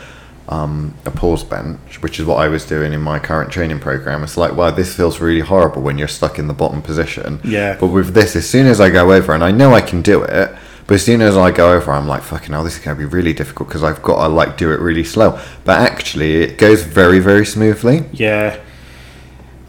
Um, 0.49 0.95
a 1.05 1.11
pause 1.11 1.43
bench, 1.43 2.01
which 2.03 2.21
is 2.21 2.25
what 2.25 2.37
I 2.37 2.47
was 2.47 2.65
doing 2.65 2.93
in 2.93 3.01
my 3.01 3.19
current 3.19 3.51
training 3.51 3.81
program. 3.81 4.23
It's 4.23 4.37
like, 4.37 4.55
wow, 4.55 4.71
this 4.71 4.95
feels 4.95 5.19
really 5.19 5.41
horrible 5.41 5.83
when 5.83 5.99
you're 5.99 6.07
stuck 6.07 6.39
in 6.39 6.47
the 6.47 6.55
bottom 6.55 6.83
position. 6.83 7.41
Yeah. 7.43 7.77
But 7.81 7.89
with 7.89 8.15
this, 8.15 8.37
as 8.37 8.49
soon 8.49 8.69
as 8.69 8.81
I 8.81 8.89
go 8.89 9.13
over, 9.13 9.35
and 9.35 9.43
I 9.43 9.51
know 9.51 9.75
I 9.75 9.81
can 9.81 10.03
do 10.03 10.23
it, 10.23 10.57
but 10.87 10.95
as 10.95 11.05
soon 11.05 11.21
as 11.21 11.37
I 11.37 11.51
go 11.51 11.73
over, 11.73 11.91
I'm 11.91 12.07
like, 12.07 12.23
fucking 12.23 12.53
hell, 12.53 12.63
this 12.63 12.79
is 12.79 12.85
going 12.85 12.97
to 12.97 12.99
be 13.01 13.13
really 13.13 13.33
difficult 13.33 13.69
because 13.69 13.83
I've 13.83 14.01
got 14.03 14.23
to 14.23 14.29
like 14.33 14.57
do 14.57 14.71
it 14.71 14.79
really 14.79 15.03
slow. 15.03 15.37
But 15.65 15.81
actually, 15.81 16.37
it 16.37 16.59
goes 16.59 16.85
very, 16.85 17.19
very 17.19 17.45
smoothly. 17.45 18.05
Yeah. 18.13 18.57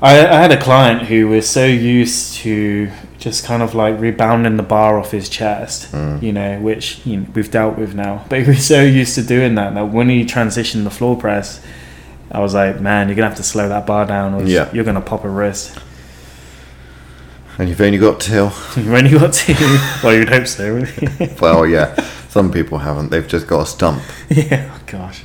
I, 0.01 0.19
I 0.27 0.39
had 0.41 0.51
a 0.51 0.61
client 0.61 1.03
who 1.03 1.27
was 1.27 1.49
so 1.49 1.65
used 1.65 2.35
to 2.37 2.91
just 3.17 3.43
kind 3.43 3.63
of 3.63 3.73
like 3.73 3.99
rebounding 3.99 4.55
the 4.57 4.63
bar 4.63 4.99
off 4.99 5.09
his 5.11 5.27
chest, 5.27 5.91
Mm. 5.91 6.21
you 6.21 6.31
know, 6.31 6.59
which 6.59 7.03
you 7.05 7.17
know, 7.17 7.25
we've 7.33 7.49
dealt 7.49 7.77
with 7.77 7.95
now. 7.95 8.23
But 8.29 8.43
he 8.43 8.47
was 8.49 8.65
so 8.73 8.81
used 8.83 9.15
to 9.15 9.23
doing 9.23 9.55
that 9.55 9.73
that 9.73 9.85
when 9.89 10.09
he 10.09 10.23
transitioned 10.23 10.83
the 10.83 10.91
floor 10.91 11.17
press, 11.17 11.63
I 12.31 12.39
was 12.41 12.53
like, 12.53 12.79
man, 12.79 13.07
you're 13.07 13.15
gonna 13.15 13.29
have 13.29 13.37
to 13.37 13.43
slow 13.43 13.67
that 13.69 13.85
bar 13.87 14.05
down, 14.05 14.33
or 14.35 14.43
Yeah. 14.43 14.69
you're 14.71 14.83
gonna 14.83 15.01
pop 15.01 15.23
a 15.23 15.29
wrist. 15.29 15.79
And 17.57 17.67
you've 17.67 17.81
only 17.81 17.97
got 17.97 18.19
till, 18.19 18.51
You've 18.75 18.93
only 18.93 19.09
got 19.09 19.33
two. 19.33 19.55
well, 20.03 20.13
you'd 20.13 20.29
hope 20.29 20.45
so. 20.45 20.85
well, 21.41 21.65
yeah, 21.65 21.95
some 22.29 22.51
people 22.51 22.77
haven't. 22.77 23.09
They've 23.09 23.27
just 23.27 23.47
got 23.47 23.61
a 23.61 23.65
stump. 23.65 24.03
yeah. 24.29 24.69
Oh 24.75 24.79
gosh. 24.85 25.23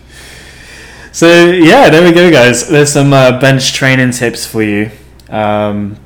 So 1.13 1.51
yeah, 1.51 1.91
there 1.91 2.03
we 2.03 2.13
go, 2.13 2.31
guys. 2.31 2.69
There's 2.69 2.91
some 2.93 3.13
uh, 3.13 3.39
bench 3.39 3.75
training 3.75 4.13
tips 4.13 4.47
for 4.47 4.63
you. 4.63 4.91
Um, 5.29 5.99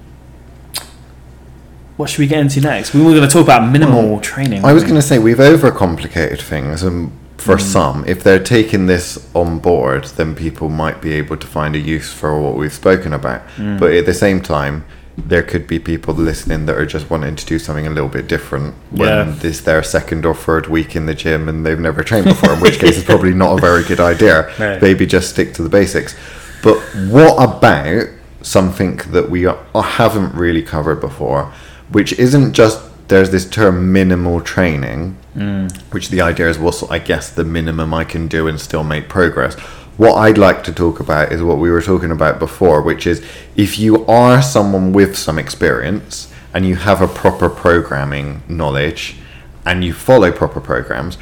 what 1.97 2.11
should 2.11 2.19
we 2.19 2.27
get 2.27 2.41
into 2.41 2.61
next? 2.61 2.93
We 2.93 3.03
were 3.03 3.13
going 3.13 3.23
to 3.23 3.29
talk 3.29 3.45
about 3.45 3.71
minimal 3.71 4.21
training. 4.21 4.65
I 4.65 4.73
was 4.73 4.83
going 4.83 4.97
to 4.97 5.03
say 5.03 5.19
we've 5.19 5.39
overcomplicated 5.39 6.41
things, 6.41 6.83
and 6.83 7.13
for 7.39 7.57
some, 7.59 8.05
if 8.07 8.25
they're 8.25 8.43
taking 8.43 8.87
this 8.87 9.31
on 9.35 9.61
board, 9.61 10.05
then 10.17 10.35
people 10.35 10.69
might 10.69 11.01
be 11.01 11.13
able 11.15 11.37
to 11.37 11.47
find 11.47 11.77
a 11.77 11.79
use 11.79 12.13
for 12.13 12.41
what 12.41 12.57
we've 12.57 12.73
spoken 12.73 13.13
about. 13.13 13.43
But 13.57 13.95
at 13.95 14.07
the 14.07 14.15
same 14.15 14.41
time, 14.43 14.85
there 15.19 15.43
could 15.43 15.67
be 15.67 15.79
people 15.79 16.15
listening 16.15 16.67
that 16.67 16.77
are 16.77 16.87
just 16.87 17.09
wanting 17.09 17.35
to 17.37 17.47
do 17.47 17.59
something 17.59 17.87
a 17.87 17.91
little 17.91 18.09
bit 18.09 18.29
different 18.29 18.75
when 18.91 19.09
Yeah. 19.09 19.35
this 19.39 19.61
their 19.61 19.83
second 19.83 20.27
or 20.27 20.35
third 20.35 20.67
week 20.67 20.95
in 20.95 21.07
the 21.07 21.15
gym 21.15 21.49
and 21.49 21.65
they've 21.65 21.81
never 21.81 22.03
trained 22.03 22.27
before, 22.27 22.53
in 22.53 22.61
which 22.61 22.79
case 22.83 22.99
it's 22.99 23.07
probably 23.07 23.33
not 23.33 23.59
a 23.59 23.61
very 23.61 23.83
good 23.83 24.01
idea. 24.01 24.53
Right. 24.59 24.81
Maybe 24.81 25.07
just 25.07 25.31
stick 25.31 25.55
to 25.55 25.63
the 25.63 25.69
basics. 25.69 26.15
But 26.63 26.77
what 27.09 27.35
about 27.43 28.09
something 28.43 28.99
that 29.11 29.31
we 29.31 29.47
are, 29.47 29.59
haven't 29.75 30.35
really 30.35 30.63
covered 30.63 31.01
before, 31.01 31.53
which 31.91 32.13
isn't 32.15 32.53
just 32.53 32.81
there's 33.09 33.31
this 33.31 33.49
term 33.49 33.93
minimal 33.93 34.41
training, 34.41 35.17
mm. 35.37 35.73
which 35.93 36.09
the 36.11 36.21
idea 36.21 36.49
is 36.49 36.59
what's 36.59 36.83
I 36.85 36.99
guess 36.99 37.31
the 37.31 37.45
minimum 37.45 37.95
I 37.95 38.05
can 38.05 38.29
do 38.29 38.49
and 38.49 38.61
still 38.61 38.85
make 38.85 39.09
progress. 39.09 39.57
What 39.97 40.17
I'd 40.17 40.37
like 40.37 40.63
to 40.65 40.73
talk 40.73 41.01
about 41.01 41.33
is 41.33 41.43
what 41.43 41.57
we 41.57 41.71
were 41.71 41.81
talking 41.81 42.11
about 42.11 42.39
before, 42.39 42.83
which 42.83 43.07
is 43.07 43.25
if 43.57 43.79
you 43.79 44.05
are 44.07 44.43
someone 44.43 44.93
with 44.93 45.17
some 45.17 45.39
experience 45.39 46.31
and 46.53 46.67
you 46.67 46.77
have 46.77 47.01
a 47.01 47.09
proper 47.09 47.49
programming 47.49 48.43
knowledge 48.47 49.17
and 49.65 49.83
you 49.83 49.95
follow 49.95 50.31
proper 50.31 50.61
programs, 50.61 51.17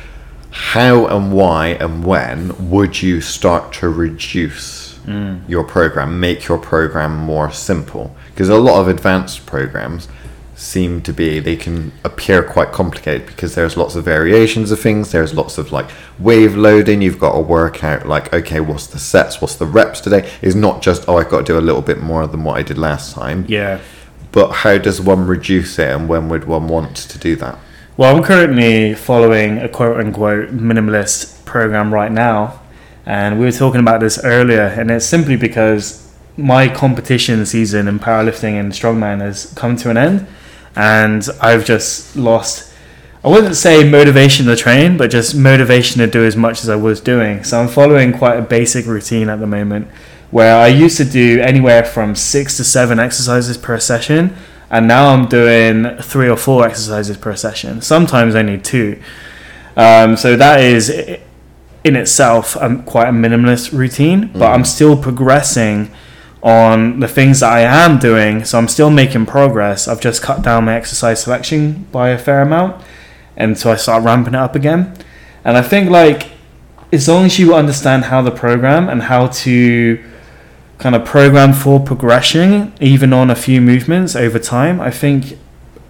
how 0.51 1.07
and 1.07 1.33
why 1.33 1.69
and 1.69 2.05
when 2.05 2.71
would 2.71 3.01
you 3.01 3.21
start 3.21 3.73
to 3.75 3.89
reduce 3.89 4.99
mm. 5.05 5.49
your 5.49 5.63
program, 5.63 6.19
make 6.19 6.49
your 6.49 6.59
program 6.59 7.17
more 7.17 7.53
simple? 7.53 8.17
Because 8.31 8.49
a 8.49 8.57
lot 8.57 8.81
of 8.81 8.89
advanced 8.89 9.47
programs 9.47 10.09
seem 10.65 11.01
to 11.03 11.13
be 11.13 11.39
they 11.41 11.57
can 11.57 11.93
appear 12.05 12.43
quite 12.43 12.73
complicated 12.73 13.27
because 13.27 13.55
there's 13.55 13.77
lots 13.77 13.95
of 13.95 14.05
variations 14.05 14.71
of 14.71 14.81
things 14.81 15.13
there's 15.13 15.35
lots 15.35 15.59
of 15.59 15.71
like 15.71 15.87
wave 16.19 16.57
loading 16.57 17.03
you've 17.03 17.21
got 17.21 17.33
to 17.33 17.39
work 17.41 17.85
out 17.85 18.07
like 18.07 18.33
okay 18.33 18.61
what's 18.61 18.87
the 18.87 18.99
sets 18.99 19.41
what's 19.41 19.57
the 19.57 19.67
reps 19.67 20.01
today 20.01 20.29
is 20.41 20.55
not 20.57 20.81
just 20.81 21.07
oh 21.09 21.19
i've 21.19 21.29
got 21.29 21.39
to 21.39 21.45
do 21.53 21.59
a 21.59 21.61
little 21.69 21.83
bit 21.83 22.01
more 22.01 22.27
than 22.27 22.43
what 22.45 22.57
i 22.57 22.63
did 22.63 22.79
last 22.79 23.13
time 23.15 23.45
Yeah. 23.47 23.79
but 24.33 24.51
how 24.53 24.79
does 24.79 25.01
one 25.01 25.27
reduce 25.27 25.79
it 25.79 25.91
and 25.95 26.09
when 26.09 26.29
would 26.31 26.45
one 26.45 26.67
want 26.69 26.97
to 26.97 27.19
do 27.19 27.37
that 27.37 27.59
Well, 27.97 28.17
I'm 28.17 28.23
currently 28.25 28.95
following 28.95 29.59
a 29.59 29.69
quote 29.69 29.99
unquote 30.01 30.49
minimalist 30.51 31.45
program 31.45 31.95
right 31.95 32.11
now. 32.11 32.59
And 33.07 33.39
we 33.39 33.45
were 33.45 33.53
talking 33.53 33.81
about 33.81 34.01
this 34.01 34.19
earlier. 34.25 34.67
And 34.79 34.91
it's 34.91 35.07
simply 35.07 35.37
because 35.37 35.85
my 36.37 36.67
competition 36.67 37.47
season 37.47 37.87
in 37.87 37.99
powerlifting 38.01 38.55
and 38.59 38.73
strongman 38.73 39.21
has 39.21 39.53
come 39.55 39.77
to 39.77 39.91
an 39.91 39.97
end. 39.97 40.27
And 40.77 41.27
I've 41.41 41.65
just 41.65 42.17
lost, 42.17 42.73
I 43.25 43.29
wouldn't 43.29 43.57
say 43.57 43.89
motivation 43.89 44.47
to 44.47 44.57
train, 44.57 44.97
but 44.97 45.11
just 45.11 45.35
motivation 45.35 46.01
to 46.01 46.07
do 46.07 46.25
as 46.25 46.37
much 46.37 46.63
as 46.63 46.69
I 46.69 46.77
was 46.77 47.01
doing. 47.01 47.45
So 47.45 47.61
I'm 47.61 47.69
following 47.69 48.13
quite 48.13 48.39
a 48.39 48.43
basic 48.43 48.87
routine 48.87 49.29
at 49.29 49.41
the 49.41 49.47
moment 49.47 49.89
where 50.31 50.57
I 50.57 50.67
used 50.67 50.97
to 50.97 51.05
do 51.05 51.41
anywhere 51.41 51.85
from 51.85 52.17
six 52.17 52.57
to 52.57 52.65
seven 52.65 52.99
exercises 52.99 53.57
per 53.57 53.79
session, 53.79 54.35
and 54.69 54.89
now 54.89 55.15
I'm 55.15 55.29
doing 55.29 55.97
three 55.99 56.29
or 56.29 56.37
four 56.37 56.67
exercises 56.67 57.17
per 57.17 57.37
session. 57.37 57.81
Sometimes 57.81 58.35
only 58.35 58.59
two. 58.59 59.01
Um, 59.77 60.17
so 60.17 60.35
that 60.35 60.61
is 60.61 60.91
in 61.85 61.97
itself 61.97 62.57
um, 62.57 62.83
quite 62.83 63.09
a 63.09 63.13
minimalist 63.13 63.73
routine, 63.73 64.33
but 64.33 64.51
I'm 64.51 64.65
still 64.65 64.97
progressing 64.97 65.93
on 66.45 67.01
the 67.01 67.09
things 67.09 67.41
that 67.41 67.51
I 67.51 67.61
am 67.61 67.99
doing. 67.99 68.45
So 68.45 68.59
I'm 68.59 68.69
still 68.69 68.91
making 68.91 69.25
progress. 69.25 69.89
I've 69.89 70.01
just 70.01 70.23
cut 70.23 70.43
down 70.43 70.67
my 70.67 70.77
exercise 70.77 71.23
selection 71.23 71.87
by 71.91 72.11
a 72.11 72.19
fair 72.19 72.43
amount, 72.43 72.85
and 73.37 73.59
so 73.59 73.73
I 73.73 73.77
start 73.77 74.05
ramping 74.05 74.35
it 74.35 74.41
up 74.41 74.55
again. 74.55 74.95
And 75.43 75.57
I 75.57 75.63
think 75.63 75.91
like 75.91 76.33
as 76.93 77.09
long 77.09 77.25
as 77.25 77.39
you 77.39 77.55
understand 77.55 78.05
how 78.05 78.21
the 78.23 78.31
program 78.31 78.89
and 78.89 79.03
how 79.03 79.29
to 79.29 80.05
kind 80.79 80.95
of 80.95 81.05
program 81.07 81.55
for 81.55 81.81
progression, 81.81 82.75
even 82.79 83.13
on 83.15 83.31
a 83.31 83.35
few 83.35 83.61
movements 83.63 84.15
over 84.15 84.39
time, 84.39 84.81
I 84.83 84.91
think 84.91 85.39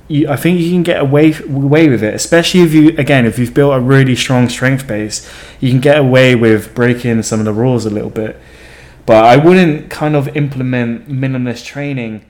you, 0.07 0.29
I 0.29 0.37
think 0.37 0.61
you 0.61 0.71
can 0.71 0.85
get 0.85 1.01
away 1.01 1.35
away 1.49 1.89
with 1.89 2.05
it. 2.05 2.15
Especially 2.15 2.61
if 2.61 2.73
you 2.73 2.91
again 2.97 3.27
if 3.27 3.41
you've 3.41 3.55
built 3.55 3.75
a 3.75 3.81
really 3.81 4.15
strong 4.15 4.49
strength 4.49 4.87
base, 4.87 5.29
you 5.59 5.71
can 5.71 5.81
get 5.81 5.99
away 5.99 6.37
with 6.37 6.75
breaking 6.77 7.25
some 7.25 7.41
of 7.41 7.45
the 7.45 7.53
rules 7.53 7.85
a 7.87 7.91
little 7.91 8.11
bit. 8.11 8.41
But 9.07 9.25
I 9.25 9.37
wouldn't 9.37 9.91
kind 9.91 10.17
of 10.17 10.35
implement 10.37 11.09
minimalist 11.09 11.65
training. 11.67 12.25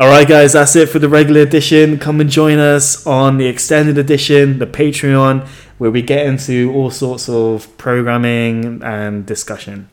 All 0.00 0.08
right, 0.08 0.26
guys, 0.26 0.54
that's 0.54 0.74
it 0.74 0.88
for 0.88 0.98
the 0.98 1.08
regular 1.08 1.42
edition. 1.42 1.98
Come 1.98 2.20
and 2.20 2.30
join 2.30 2.58
us 2.58 3.06
on 3.06 3.36
the 3.36 3.46
extended 3.46 3.98
edition, 3.98 4.58
the 4.58 4.66
Patreon, 4.66 5.46
where 5.78 5.90
we 5.90 6.02
get 6.02 6.26
into 6.26 6.72
all 6.72 6.90
sorts 6.90 7.28
of 7.28 7.76
programming 7.78 8.82
and 8.82 9.26
discussion. 9.26 9.88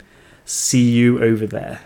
See 0.45 0.89
you 0.89 1.21
over 1.23 1.45
there. 1.45 1.82